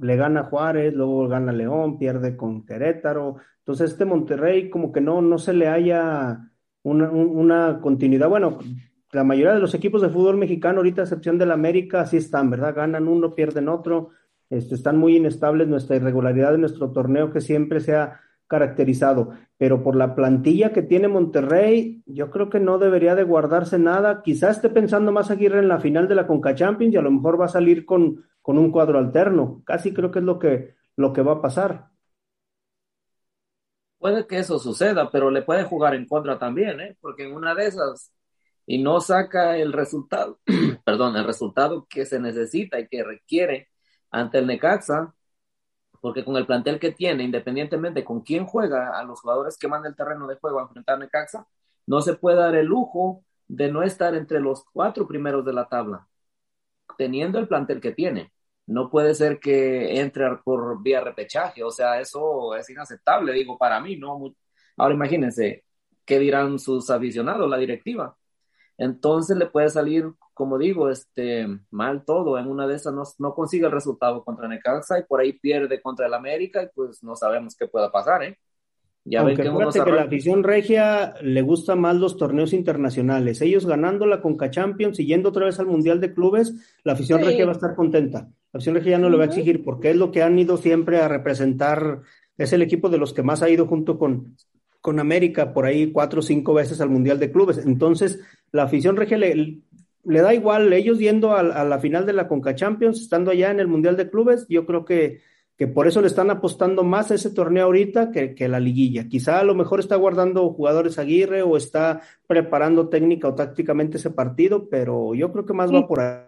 [0.00, 3.36] le gana Juárez, luego gana León, pierde con Querétaro.
[3.58, 6.50] Entonces este Monterrey como que no, no se le haya
[6.82, 8.28] una, una continuidad.
[8.28, 8.58] Bueno,
[9.12, 12.50] la mayoría de los equipos de fútbol mexicano ahorita, a excepción del América, así están,
[12.50, 12.74] ¿verdad?
[12.74, 14.10] Ganan uno, pierden otro
[14.50, 19.82] este, están muy inestables, nuestra irregularidad de nuestro torneo que siempre se ha caracterizado, pero
[19.82, 24.22] por la plantilla que tiene Monterrey, yo creo que no debería de guardarse nada.
[24.22, 27.10] Quizás esté pensando más Aguirre en la final de la Conca Champions y a lo
[27.10, 29.62] mejor va a salir con, con un cuadro alterno.
[29.64, 31.88] Casi creo que es lo que, lo que va a pasar.
[33.98, 36.96] Puede que eso suceda, pero le puede jugar en contra también, ¿eh?
[37.00, 38.12] porque en una de esas
[38.66, 40.40] y no saca el resultado,
[40.84, 43.68] perdón, el resultado que se necesita y que requiere
[44.10, 45.14] ante el Necaxa,
[46.00, 49.88] porque con el plantel que tiene, independientemente con quién juega, a los jugadores que manda
[49.88, 51.46] el terreno de juego a enfrentar Necaxa,
[51.86, 55.68] no se puede dar el lujo de no estar entre los cuatro primeros de la
[55.68, 56.08] tabla,
[56.98, 58.32] teniendo el plantel que tiene.
[58.66, 63.80] No puede ser que entre por vía repechaje, o sea, eso es inaceptable, digo, para
[63.80, 64.34] mí, ¿no?
[64.76, 65.64] Ahora imagínense,
[66.04, 68.16] ¿qué dirán sus aficionados, la directiva?
[68.78, 72.38] Entonces le puede salir como digo, este, mal todo.
[72.38, 75.80] En una de esas no, no consigue el resultado contra Necaxa y por ahí pierde
[75.80, 78.38] contra el América y pues no sabemos qué pueda pasar, ¿eh?
[79.06, 83.40] Ya Aunque ven que, que la afición regia le gusta más los torneos internacionales.
[83.40, 87.20] Ellos ganando la Conca Champions y yendo otra vez al Mundial de Clubes, la afición
[87.20, 87.24] sí.
[87.24, 88.28] regia va a estar contenta.
[88.52, 89.12] La afición regia ya no uh -huh.
[89.12, 92.02] le va a exigir porque es lo que han ido siempre a representar.
[92.36, 94.36] Es el equipo de los que más ha ido junto con,
[94.86, 97.58] con América por ahí cuatro o cinco veces al Mundial de Clubes.
[97.58, 98.20] Entonces,
[98.52, 99.58] la afición regia le,
[100.04, 103.50] le da igual, ellos yendo a, a, la final de la Conca Champions, estando allá
[103.50, 105.22] en el Mundial de Clubes, yo creo que,
[105.56, 109.08] que por eso le están apostando más a ese torneo ahorita que, que la liguilla.
[109.08, 114.10] Quizá a lo mejor está guardando jugadores Aguirre o está preparando técnica o tácticamente ese
[114.10, 116.20] partido, pero yo creo que más va por ahí.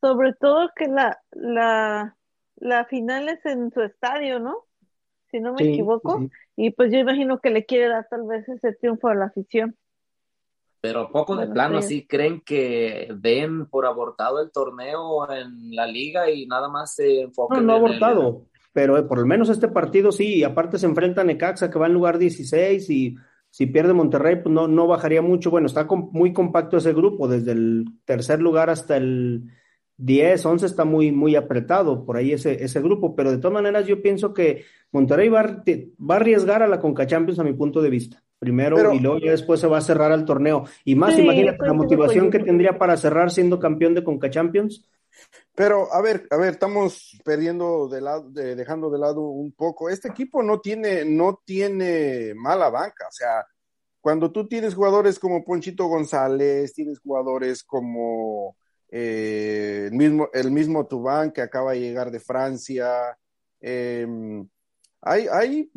[0.00, 2.16] Sobre todo que la, la,
[2.56, 4.64] la final es en su estadio, ¿no?
[5.34, 6.20] Si no me sí, equivoco.
[6.20, 6.30] Sí.
[6.54, 9.76] Y pues yo imagino que le quiere dar tal vez ese triunfo a la afición.
[10.80, 16.30] Pero poco de plano, sí creen que ven por abortado el torneo en la liga
[16.30, 19.66] y nada más se enfocan no, no en abortado, pero eh, por lo menos este
[19.66, 23.16] partido sí, y aparte se enfrenta a Necaxa que va en lugar 16 y
[23.50, 25.50] si pierde Monterrey, pues no, no bajaría mucho.
[25.50, 29.50] Bueno, está muy compacto ese grupo, desde el tercer lugar hasta el
[29.96, 33.86] 10, 11 está muy, muy apretado por ahí ese, ese grupo, pero de todas maneras
[33.86, 37.80] yo pienso que Monterrey va, va a arriesgar a la Conca Champions a mi punto
[37.80, 40.64] de vista primero y luego ya después se va a cerrar al torneo.
[40.84, 44.86] Y más, imagínate la motivación que tendría para cerrar siendo campeón de Conca Champions.
[45.54, 49.88] Pero, a ver, a ver, estamos perdiendo de lado, dejando de lado un poco.
[49.88, 53.06] Este equipo no tiene, no tiene mala banca.
[53.08, 53.46] O sea,
[54.00, 58.56] cuando tú tienes jugadores como Ponchito González, tienes jugadores como
[58.96, 63.18] eh, el mismo, el mismo Tubán que acaba de llegar de Francia.
[63.60, 64.06] Eh,
[65.02, 65.70] hay, hay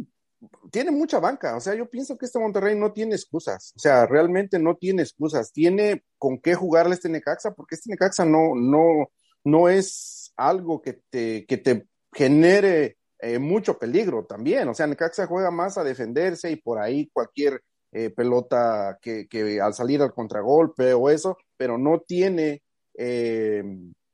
[0.72, 4.06] tiene mucha banca, o sea, yo pienso que este Monterrey no tiene excusas, o sea,
[4.06, 9.10] realmente no tiene excusas, tiene con qué jugarle este Necaxa, porque este Necaxa no, no,
[9.44, 15.26] no es algo que te, que te genere eh, mucho peligro también, o sea, Necaxa
[15.26, 20.14] juega más a defenderse y por ahí cualquier eh, pelota que, que, al salir al
[20.14, 22.62] contragolpe o eso, pero no tiene
[22.98, 23.64] eh,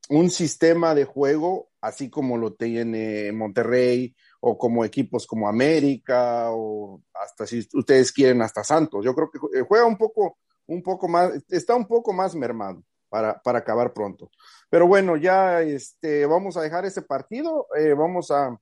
[0.09, 7.01] un sistema de juego así como lo tiene Monterrey o como equipos como América o
[7.13, 9.03] hasta si ustedes quieren hasta Santos.
[9.03, 12.83] Yo creo que eh, juega un poco, un poco más, está un poco más mermado
[13.09, 14.31] para, para acabar pronto.
[14.69, 18.57] Pero bueno, ya este, vamos a dejar ese partido, eh, vamos a,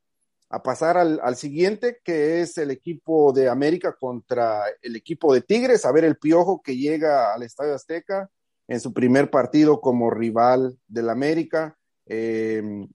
[0.49, 5.41] a pasar al, al, siguiente, que es el equipo de América contra el equipo de
[5.41, 8.29] Tigres, a ver el piojo que llega al Estadio Azteca
[8.71, 11.77] en su primer partido como rival del América.
[12.05, 12.87] Eh,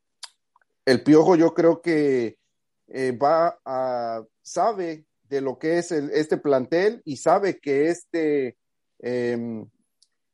[0.86, 2.38] el piojo yo creo que
[2.86, 8.56] eh, va a, sabe de lo que es este plantel y sabe que este,
[9.00, 9.68] em,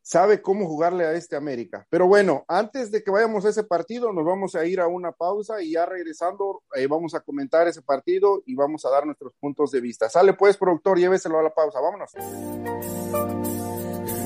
[0.01, 1.89] sabe cómo jugarle a este América.
[1.91, 5.11] Pero bueno, antes de que vayamos a ese partido, nos vamos a ir a una
[5.11, 9.33] pausa y ya regresando eh, vamos a comentar ese partido y vamos a dar nuestros
[9.41, 10.09] puntos de vista.
[10.09, 12.13] Sale pues, productor, lléveselo a la pausa, vámonos.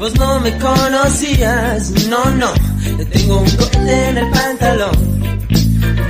[0.00, 2.50] vos no me conocías, no, no
[3.12, 4.96] tengo un cohete en el pantalón.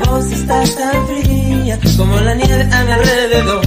[0.06, 3.66] Vos estás tan fría como la nieve a mi alrededor.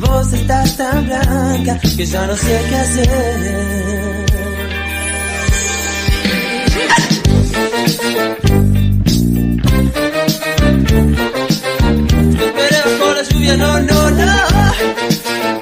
[0.00, 4.26] Vos estás tan blanca que ya no sé qué hacer.
[12.40, 15.61] Esperemos por la lluvia, no, no, no.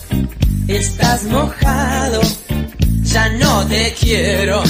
[0.67, 2.21] estás mojado,
[3.03, 4.63] ya no te quiero.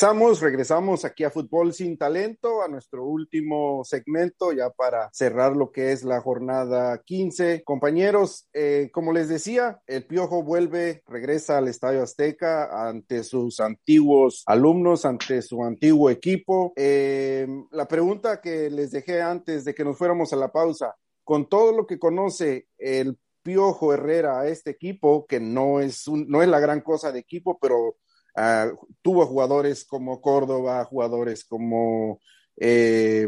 [0.00, 5.72] Regresamos, regresamos aquí a Fútbol sin Talento, a nuestro último segmento, ya para cerrar lo
[5.72, 7.62] que es la jornada 15.
[7.64, 14.42] Compañeros, eh, como les decía, el Piojo vuelve, regresa al Estadio Azteca ante sus antiguos
[14.46, 16.72] alumnos, ante su antiguo equipo.
[16.76, 21.46] Eh, la pregunta que les dejé antes de que nos fuéramos a la pausa, con
[21.46, 26.48] todo lo que conoce el Piojo Herrera a este equipo, que no es, no es
[26.48, 27.96] la gran cosa de equipo, pero
[28.36, 32.20] Uh, tuvo jugadores como Córdoba, jugadores como
[32.56, 33.26] eh,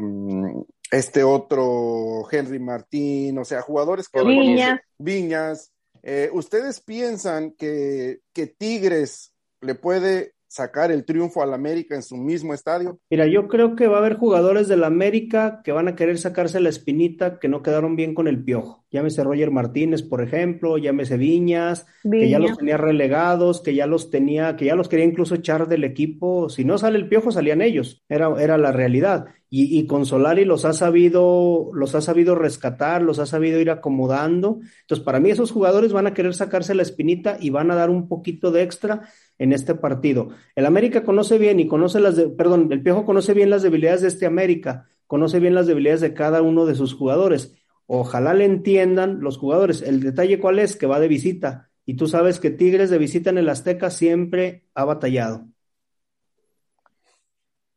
[0.91, 4.81] este otro Henry Martín, o sea, jugadores que Viñas.
[4.99, 5.73] Viñas.
[6.03, 12.15] Eh, ¿Ustedes piensan que, que Tigres le puede sacar el triunfo al América en su
[12.15, 13.01] mismo estadio?
[13.09, 16.61] Mira, yo creo que va a haber jugadores del América que van a querer sacarse
[16.61, 18.85] la espinita que no quedaron bien con el piojo.
[18.91, 24.11] Llámese Roger Martínez, por ejemplo, llámese Viñas, que ya los tenía relegados, que ya los
[24.11, 26.51] tenía, que ya los quería incluso echar del equipo.
[26.51, 28.05] Si no sale el piojo, salían ellos.
[28.11, 29.29] Era, era la realidad.
[29.49, 33.71] Y, y con Solari los ha sabido, los ha sabido rescatar, los ha sabido ir
[33.71, 34.61] acomodando.
[34.83, 37.89] Entonces, para mí, esos jugadores van a querer sacarse la espinita y van a dar
[37.89, 39.09] un poquito de extra
[39.43, 40.29] en este partido.
[40.55, 44.03] El América conoce bien y conoce las, de, perdón, el Piojo conoce bien las debilidades
[44.03, 47.55] de este América, conoce bien las debilidades de cada uno de sus jugadores.
[47.87, 49.83] Ojalá le entiendan los jugadores.
[49.83, 51.71] El detalle cuál es, que va de visita.
[51.85, 55.47] Y tú sabes que Tigres de visita en el Azteca siempre ha batallado.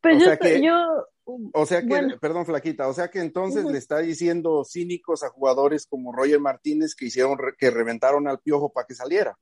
[0.01, 1.07] Pues O yo, sea que- yo,
[1.53, 2.15] O sea que, Bueno.
[2.21, 6.93] perdón, Flaquita, o sea que entonces le está diciendo cínicos a jugadores como Roger Martínez
[6.93, 9.35] que hicieron, re- que reventaron al piojo para que saliera.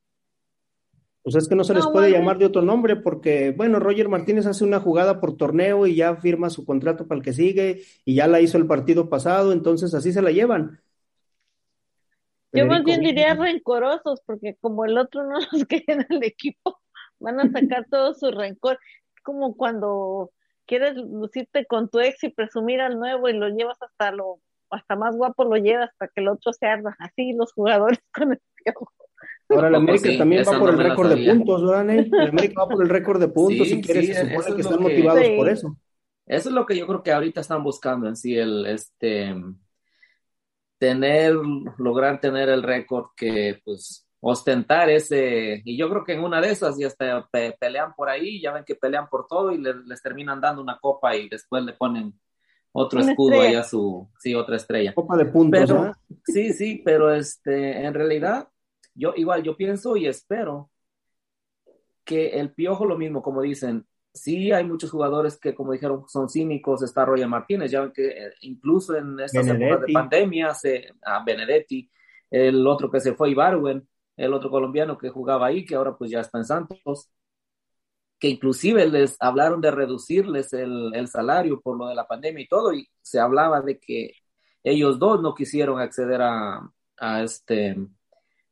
[1.24, 2.12] Pues es que no se les No, puede bueno.
[2.12, 6.16] llamar de otro nombre porque, bueno, Roger Martínez hace una jugada por torneo y ya
[6.18, 9.94] firma su contrato para el que sigue y ya la hizo el partido pasado, entonces
[9.94, 10.82] así se la llevan.
[12.54, 16.80] yo más bien diría rencorosos, porque como el otro no los quiere en el equipo,
[17.20, 18.80] van a sacar todo su rencor.
[19.24, 20.32] Como cuando
[20.66, 24.96] quieres lucirte con tu ex y presumir al nuevo y lo llevas hasta lo, hasta
[24.96, 26.96] más guapo lo llevas para que el otro se arda.
[27.00, 28.92] Así los jugadores con el piojo.
[29.56, 32.10] Ahora el Tampoco América sí, también va por no el récord de puntos, ¿verdad, Ney?
[32.12, 34.56] El América va por el récord de puntos Sí, y quiere, sí, se supone es
[34.56, 35.34] que están que- motivados Sí.
[35.38, 35.78] por eso.
[36.26, 39.36] Eso es lo que yo creo que ahorita están buscando en sí, el este
[40.78, 41.34] tener,
[41.78, 46.50] lograr tener el récord que pues ostentar ese, y yo creo que en una de
[46.52, 49.84] esas ya hasta pe- pelean por ahí, ya ven que pelean por todo y le-
[49.86, 52.14] les terminan dando una copa y después le ponen
[52.72, 53.50] otro Una escudo estrella.
[53.50, 54.94] ahí a su, sí, otra estrella.
[54.96, 55.92] Copa de puntos, Pero,
[56.26, 58.48] sí, sí, pero este, en realidad,
[58.96, 60.70] yo igual, yo pienso y espero
[62.04, 66.30] que el piojo lo mismo, como dicen, sí hay muchos jugadores que, como dijeron, son
[66.30, 71.24] cínicos, está Roger Martínez, ya que eh, incluso en estas épocas de pandemia, se, a
[71.24, 71.90] Benedetti,
[72.30, 73.88] el otro que se fue, Ibarwen,
[74.18, 77.10] el otro colombiano que jugaba ahí, que ahora pues ya está en Santos,
[78.20, 82.48] que inclusive les hablaron de reducirles el, el salario por lo de la pandemia y
[82.48, 84.14] todo, y se hablaba de que
[84.64, 87.76] ellos dos no quisieron acceder a, a este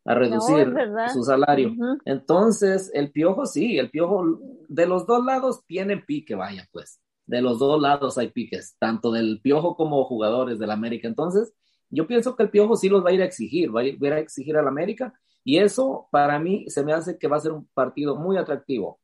[0.06, 0.74] a reducir
[1.14, 1.74] su salario.
[2.06, 6.99] Entonces, el piojo sí, el piojo de los dos lados tiene pique, vaya, pues.
[7.26, 11.08] De los dos lados hay piques, tanto del piojo como jugadores del América.
[11.08, 11.54] Entonces,
[11.89, 14.02] yo pienso que el piojo sí los va a ir a exigir, va a ir,
[14.02, 17.28] va a, ir a exigir al América, y eso para mí se me hace que
[17.28, 18.99] va a ser un partido muy atractivo.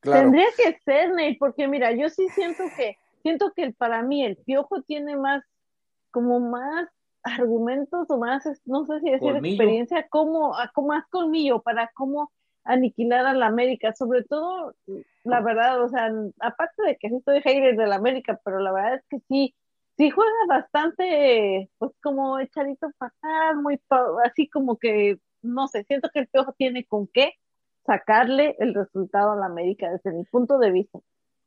[0.00, 0.22] Claro.
[0.22, 4.36] Tendría que ser, Ney, porque mira, yo sí siento que, siento que para mí el
[4.36, 5.44] piojo tiene más,
[6.10, 6.88] como más
[7.22, 9.54] argumentos o más, no sé si decir Colmillo.
[9.54, 12.30] experiencia, como, como más colmillo para cómo
[12.64, 14.74] aniquilar a la América, sobre todo,
[15.24, 16.10] la verdad, o sea,
[16.40, 19.54] aparte de que sí estoy hater de la América, pero la verdad es que sí,
[19.96, 23.80] sí juega bastante, pues como echadito pasar, muy,
[24.24, 27.34] así como que, no sé, siento que el piojo tiene con qué
[27.84, 31.00] sacarle el resultado a la América desde mi punto de vista.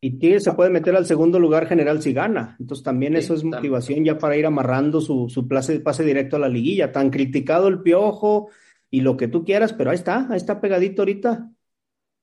[0.05, 2.55] Y Tigres se puede meter al segundo lugar general si gana.
[2.59, 3.57] Entonces también Sí, eso es también.
[3.57, 6.91] motivación ya para ir amarrando su, su pase, pase directo a la liguilla.
[6.91, 8.49] Tan criticado el piojo
[8.91, 11.49] y lo que tú quieras, pero ahí está, ahí está pegadito ahorita.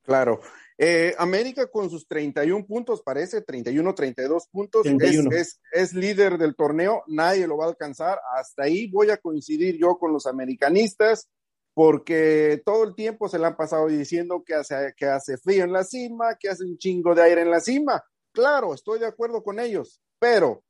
[0.02, 0.38] Claro.
[0.78, 5.32] Eh, América con sus 31 puntos, parece, 31, 32 puntos, 31.
[5.32, 8.20] Es, es, es líder del torneo, nadie lo va a alcanzar.
[8.38, 11.28] Hasta ahí voy a coincidir yo con los americanistas,
[11.74, 15.72] porque todo el tiempo se le han pasado diciendo que hace, que hace frío en
[15.72, 18.02] la cima, que hace un chingo de aire en la cima.
[18.32, 20.62] Claro, estoy de acuerdo con ellos, pero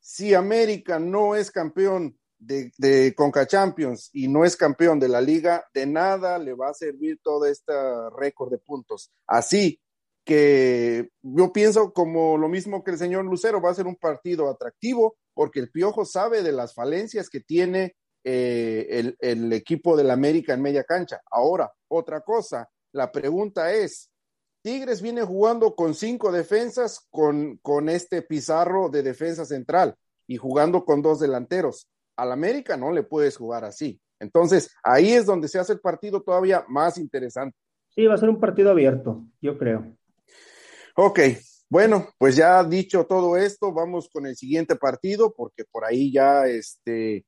[0.00, 5.20] si América no es campeón de, de Conca Champions y no es campeón de la
[5.20, 7.72] liga, de nada le va a servir todo este
[8.16, 9.10] récord de puntos.
[9.26, 9.80] Así
[10.26, 14.50] que yo pienso como lo mismo que el señor Lucero, va a ser un partido
[14.50, 17.94] atractivo porque el Piojo sabe de las falencias que tiene
[18.28, 21.20] eh, el, el equipo del América en media cancha.
[21.30, 24.10] Ahora, otra cosa, la pregunta es,
[24.62, 29.94] Tigres viene jugando con cinco defensas, con, con este Pizarro de defensa central
[30.26, 31.88] y jugando con dos delanteros.
[32.16, 34.00] Al América no le puedes jugar así.
[34.18, 37.56] Entonces, ahí es donde se hace el partido todavía más interesante.
[37.90, 39.96] Sí, va a ser un partido abierto, yo creo.
[40.96, 41.20] Ok,
[41.68, 46.46] bueno, pues ya dicho todo esto, vamos con el siguiente partido, porque por ahí ya
[46.46, 47.24] este,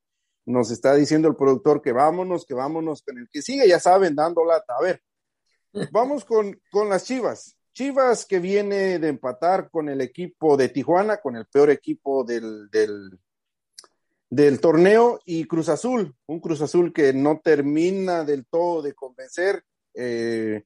[0.48, 4.14] nos está diciendo el productor que vámonos, que vámonos con el que sigue, ya saben,
[4.14, 4.74] dando lata.
[4.78, 5.02] A ver,
[5.92, 7.56] vamos con, con las Chivas.
[7.72, 12.68] Chivas que viene de empatar con el equipo de Tijuana, con el peor equipo del,
[12.70, 13.20] del,
[14.30, 19.62] del torneo, y Cruz Azul, un Cruz Azul que no termina del todo de convencer.
[19.94, 20.64] Eh,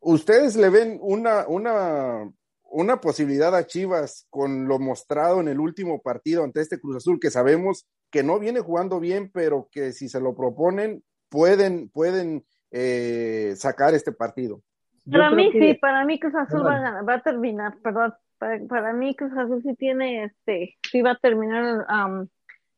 [0.00, 2.30] ¿Ustedes le ven una, una,
[2.64, 7.20] una posibilidad a Chivas con lo mostrado en el último partido ante este Cruz Azul,
[7.20, 12.44] que sabemos que no viene jugando bien, pero que si se lo proponen, pueden, pueden
[12.70, 14.62] eh, sacar este partido?
[15.10, 18.60] Para mí sí, para mí Cruz Azul va a, ganar, va a terminar, perdón, para,
[18.66, 22.26] para, mí Cruz Azul sí tiene, este, sí va a terminar, um,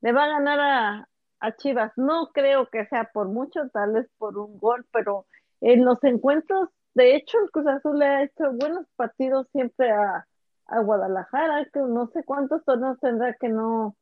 [0.01, 1.09] le va a ganar a,
[1.41, 1.93] a Chivas.
[1.97, 5.27] No creo que sea por mucho, tal vez por un gol, pero
[5.61, 10.27] en los encuentros, de hecho, el Cruz Azul le ha hecho buenos partidos siempre a,
[10.67, 13.97] a Guadalajara, que no sé cuántos torneos tendrá que no,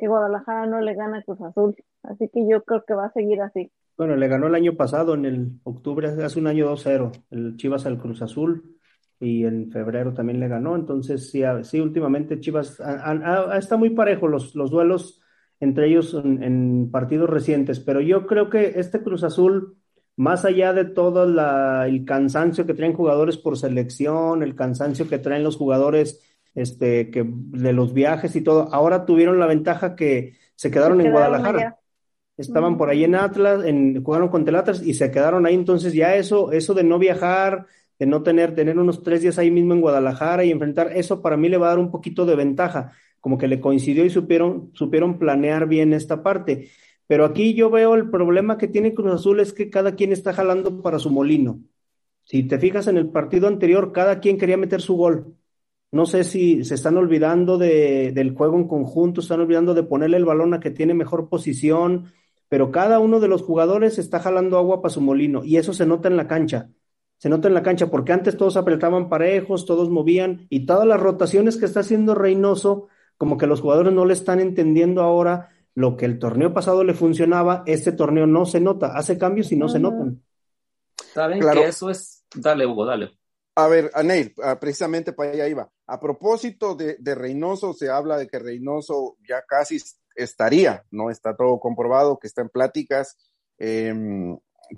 [0.00, 1.76] que Guadalajara no le gana a Cruz Azul.
[2.02, 3.70] Así que yo creo que va a seguir así.
[3.98, 7.84] Bueno, le ganó el año pasado, en el octubre, hace un año 2-0, el Chivas
[7.84, 8.78] al Cruz Azul,
[9.20, 10.74] y en febrero también le ganó.
[10.74, 12.80] Entonces, sí, sí últimamente Chivas
[13.58, 15.20] está muy parejo los, los duelos
[15.60, 19.76] entre ellos en, partidos recientes, pero yo creo que este Cruz Azul,
[20.16, 25.18] más allá de todo la, el cansancio que traen jugadores por selección, el cansancio que
[25.18, 30.36] traen los jugadores este, que, de los viajes y todo, ahora tuvieron la ventaja que
[30.54, 31.58] se quedaron, se quedaron en Guadalajara.
[31.58, 31.76] Allá
[32.40, 35.54] estaban por ahí en Atlas, en, jugaron contra el Atlas y se quedaron ahí.
[35.54, 37.66] Entonces ya eso, eso de no viajar,
[37.98, 41.36] de no tener, tener unos tres días ahí mismo en Guadalajara y enfrentar, eso para
[41.36, 44.70] mí le va a dar un poquito de ventaja, como que le coincidió y supieron,
[44.74, 46.70] supieron planear bien esta parte.
[47.06, 50.32] Pero aquí yo veo el problema que tiene Cruz Azul es que cada quien está
[50.32, 51.60] jalando para su molino.
[52.24, 55.34] Si te fijas en el partido anterior, cada quien quería meter su gol.
[55.92, 60.16] No sé si se están olvidando de, del juego en conjunto, están olvidando de ponerle
[60.16, 62.12] el balón a que tiene mejor posición,
[62.48, 65.86] pero cada uno de los jugadores está jalando agua para su molino y eso se
[65.86, 66.70] nota en la cancha.
[67.18, 71.00] Se nota en la cancha porque antes todos apretaban parejos, todos movían y todas las
[71.00, 72.88] rotaciones que está haciendo Reynoso,
[73.18, 76.94] como que los jugadores no le están entendiendo ahora lo que el torneo pasado le
[76.94, 80.22] funcionaba, este torneo no se nota, hace cambios y no se notan.
[81.12, 81.60] Saben claro.
[81.60, 83.19] que eso es, dale Hugo, dale.
[83.54, 85.70] A ver, Aneil, ah, precisamente para allá iba.
[85.86, 89.78] A propósito de, de Reynoso, se habla de que Reynoso ya casi
[90.14, 93.16] estaría, no está todo comprobado, que está en pláticas
[93.58, 93.92] eh,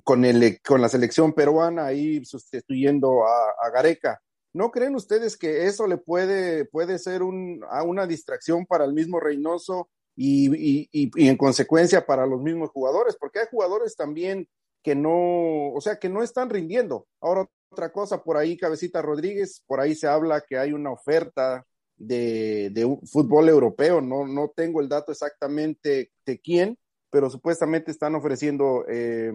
[0.03, 4.21] con, el, con la selección peruana ahí sustituyendo a, Gareca.
[4.53, 8.93] ¿No creen ustedes que eso le puede, puede ser un, a una distracción para el
[8.93, 13.15] mismo Reynoso y, y, y, y, en consecuencia para los mismos jugadores?
[13.19, 14.47] Porque hay jugadores también
[14.83, 17.07] que no, o sea, que no están rindiendo.
[17.21, 21.65] Ahora, otra cosa, por ahí, Cabecita Rodríguez, por ahí se habla que hay una oferta
[21.97, 23.99] de, de fútbol europeo.
[23.99, 26.77] No, no tengo el dato exactamente de quién,
[27.09, 29.33] pero supuestamente están ofreciendo eh,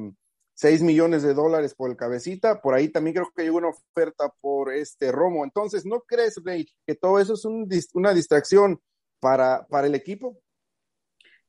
[0.55, 2.61] 6 millones de dólares por el cabecita.
[2.61, 5.45] Por ahí también creo que hay una oferta por este Romo.
[5.45, 8.81] Entonces, ¿no crees, Rey, que todo eso es un, una distracción
[9.21, 10.39] para, para el equipo?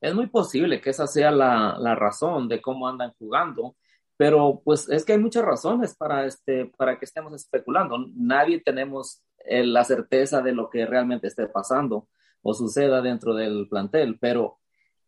[0.01, 3.75] Es muy posible que esa sea la, la razón de cómo andan jugando
[4.19, 7.95] pero pues es que hay muchas razones para, este, para que estemos especulando.
[8.15, 12.09] Nadie tenemos eh, la certeza de lo que realmente esté pasando
[12.41, 14.59] o suceda dentro del plantel, pero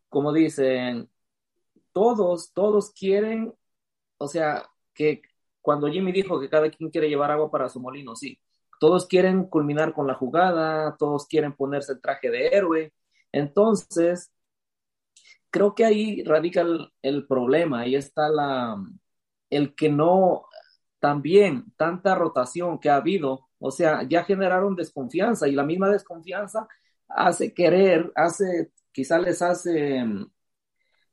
[0.08, 1.10] como dicen,
[1.92, 3.54] todos, todos quieren,
[4.18, 5.22] o sea, que
[5.60, 8.40] cuando Jimmy dijo que cada quien quiere llevar agua para su molino, sí,
[8.80, 12.94] todos quieren culminar con la jugada, todos quieren ponerse el traje de héroe,
[13.34, 14.32] entonces
[15.52, 16.66] creo que ahí radica
[17.02, 18.78] el, problema, ahí está la,
[19.50, 20.46] el que no,
[21.00, 26.68] también tanta rotación que ha habido, o sea, ya generaron desconfianza y la misma desconfianza
[27.08, 30.32] hace querer, hace, quizá les hace mm,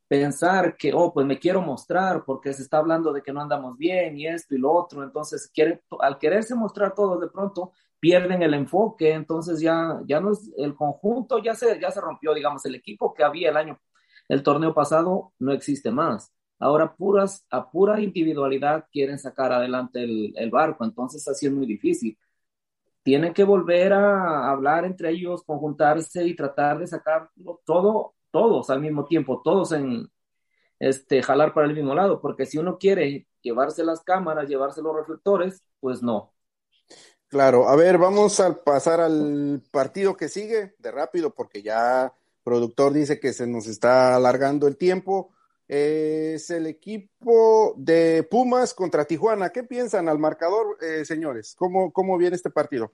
[0.08, 3.76] pensar que, oh, pues me quiero mostrar porque se está hablando de que no andamos
[3.76, 8.42] bien y esto y lo otro, entonces quiere, al quererse mostrar todo de pronto pierden
[8.42, 12.64] el enfoque, entonces ya, ya no es, el conjunto ya se, ya se rompió, digamos,
[12.66, 13.80] el equipo que había el año,
[14.28, 16.32] el torneo pasado no existe más.
[16.58, 22.18] Ahora puras, a pura individualidad quieren sacar adelante el, barco, entonces así es muy difícil.
[23.02, 27.30] Tienen que volver a hablar entre ellos, conjuntarse y tratar de sacar
[27.64, 30.10] todo, todos al mismo tiempo, todos en,
[30.78, 34.94] este, jalar para el mismo lado, porque si uno quiere llevarse las cámaras, llevarse los
[34.94, 36.32] reflectores, pues no.
[37.28, 42.12] Claro, a ver, vamos a pasar al partido que sigue de rápido porque ya
[42.48, 45.30] productor dice que se nos está alargando el tiempo.
[45.68, 49.50] es el equipo de Pumas contra Tijuana.
[49.50, 51.54] ¿Qué piensan al marcador, eh, señores?
[51.58, 52.90] ¿Cómo, ¿Cómo viene este partido?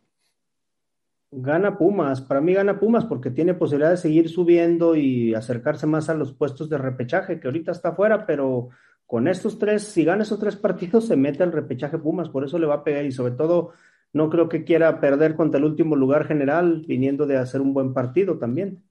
[1.30, 6.08] Gana Pumas, para mí gana Pumas porque tiene posibilidad de seguir subiendo y acercarse más
[6.08, 8.70] a los puestos de repechaje, que ahorita está afuera, pero
[9.06, 12.58] con estos tres, si gana esos tres partidos, se mete al repechaje Pumas, por eso
[12.58, 13.70] le va a pegar y sobre todo
[14.12, 17.94] no creo que quiera perder contra el último lugar general, viniendo de hacer un buen
[17.94, 18.82] partido también.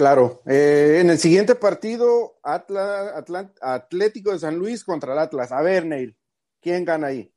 [0.00, 5.52] Claro, eh, en el siguiente partido, Atlético de San Luis contra el Atlas.
[5.52, 6.16] A ver, Neil,
[6.58, 7.30] ¿quién gana ahí?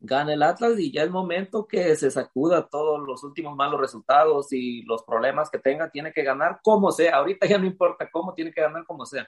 [0.00, 4.52] gana el Atlas y ya es momento que se sacuda todos los últimos malos resultados
[4.52, 7.18] y los problemas que tenga, tiene que ganar como sea.
[7.18, 9.24] Ahorita ya no importa cómo, tiene que ganar como sea.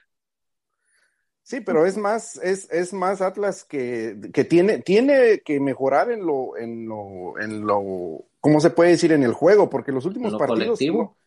[1.43, 6.25] Sí, pero es más, es, es más Atlas que, que tiene, tiene que mejorar en
[6.25, 9.13] lo, en lo, en lo, ¿cómo se puede decir?
[9.13, 10.77] En el juego, porque los últimos partidos.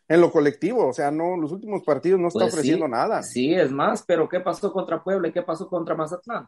[0.07, 3.23] En lo colectivo, o sea, no, los últimos partidos no está pues ofreciendo nada.
[3.23, 6.47] Sí, es más, pero ¿qué pasó contra Puebla y qué pasó contra Mazatlán?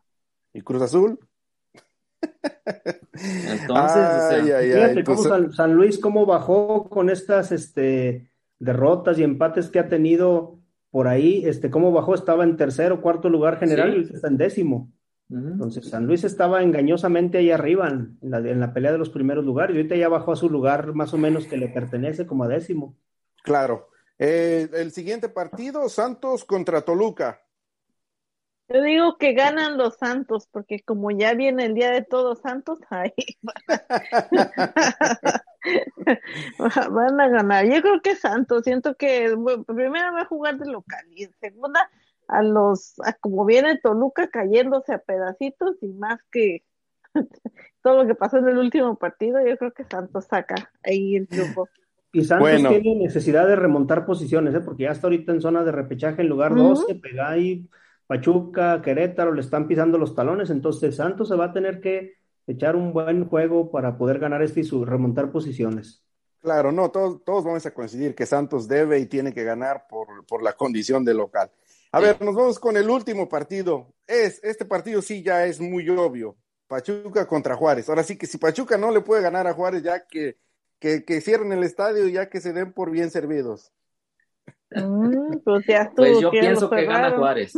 [0.52, 1.18] ¿Y Cruz Azul?
[3.12, 10.58] Entonces, cómo San, Luis cómo bajó con estas este, derrotas y empates que ha tenido
[10.90, 14.90] por ahí, este, cómo bajó, estaba en tercero, cuarto lugar general y está en décimo.
[15.28, 19.44] Entonces, San Luis estaba engañosamente ahí arriba en la, en la, pelea de los primeros
[19.44, 22.44] lugares y ahorita ya bajó a su lugar más o menos que le pertenece como
[22.44, 22.96] a décimo.
[23.46, 23.88] Claro.
[24.18, 27.40] Eh, el siguiente partido, Santos contra Toluca.
[28.68, 32.80] Yo digo que ganan los santos, porque como ya viene el día de todos santos,
[32.90, 33.12] ahí
[36.90, 37.66] van a ganar.
[37.66, 39.32] Yo creo que Santos, siento que
[39.68, 41.88] primero va a jugar de local y en segunda
[42.26, 46.64] a los, a como viene Toluca cayéndose a pedacitos y más que
[47.82, 51.26] todo lo que pasó en el último partido, yo creo que Santos saca ahí el
[51.26, 51.68] grupo.
[52.16, 54.60] Y Santos tiene necesidad de remontar posiciones, ¿eh?
[54.60, 57.68] porque ya está ahorita en zona de repechaje en lugar 12, pega ahí
[58.06, 62.14] Pachuca, Querétaro le están pisando los talones, entonces Santos se va a tener que
[62.46, 66.02] echar un buen juego para poder ganar este y su, remontar posiciones.
[66.40, 70.24] Claro, no, todos, todos vamos a coincidir que Santos debe y tiene que ganar por,
[70.24, 71.50] por la condición de local.
[71.92, 73.92] A ver, nos vamos con el último partido.
[74.06, 76.34] Es, este partido sí ya es muy obvio.
[76.66, 77.90] Pachuca contra Juárez.
[77.90, 80.38] Ahora sí que si Pachuca no le puede ganar a Juárez, ya que,
[80.78, 83.72] que, que cierren el estadio y ya que se den por bien servidos.
[84.70, 85.64] Mm, pues,
[85.96, 87.54] pues yo pienso que gana Juárez.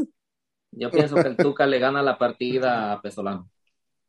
[0.71, 3.51] Yo pienso que el Tuca le gana la partida a Pesolano.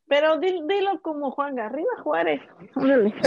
[0.10, 2.42] Pero dilo como Juan, arriba Juárez.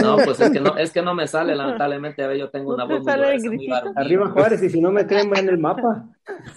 [0.01, 2.21] No, pues es que no, es que no me sale, lamentablemente.
[2.21, 5.47] A ver, yo tengo una voz muy, Arriba Juárez, y si no me creen, en
[5.47, 6.05] el mapa.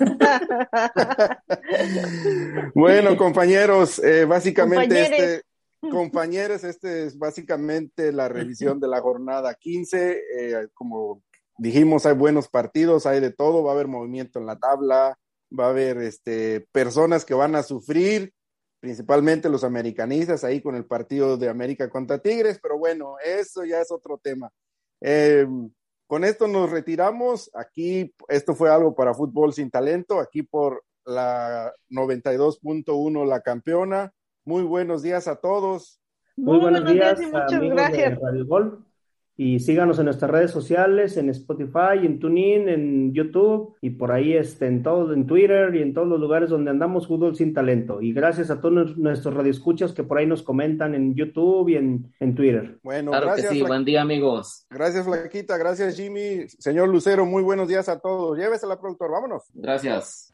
[2.75, 5.43] bueno, compañeros, eh, básicamente este,
[5.91, 10.23] compañeros, este es básicamente la revisión de la jornada 15.
[10.39, 11.23] Eh, como
[11.59, 15.19] dijimos, hay buenos partidos, hay de todo, va a haber movimiento en la tabla,
[15.59, 18.33] va a haber este, personas que van a sufrir,
[18.81, 23.81] principalmente los americanistas ahí con el partido de América contra Tigres, pero bueno, eso ya
[23.81, 24.51] es otro tema.
[25.01, 25.71] Em,
[26.07, 27.51] con esto nos retiramos.
[27.55, 34.13] Aquí, esto fue algo para fútbol sin talento, aquí por la 92.1 la campeona.
[34.47, 36.01] Muy buenos días a todos.
[36.37, 38.19] Muy, buenos, días, y muchas gracias.
[39.37, 44.35] Y síganos en nuestras redes sociales, en Spotify, en TuneIn, en YouTube y por ahí
[44.35, 48.01] este, en todo, en Twitter y en todos los lugares donde andamos Fútbol Sin Talento.
[48.01, 52.15] Y gracias a todos nuestros radioescuchas que por ahí nos comentan en YouTube y en,
[52.21, 52.79] en Twitter.
[52.85, 53.49] Bueno, claro gracias.
[53.51, 53.63] Que sí.
[53.63, 54.65] Buen día, amigos.
[54.71, 55.59] Gracias, Flaquita.
[55.59, 56.49] Gracias, Jimmy.
[56.49, 58.39] Señor Lucero, muy buenos días a todos.
[58.39, 59.11] Llévese la productor.
[59.11, 59.51] Vámonos.
[59.55, 60.33] Gracias.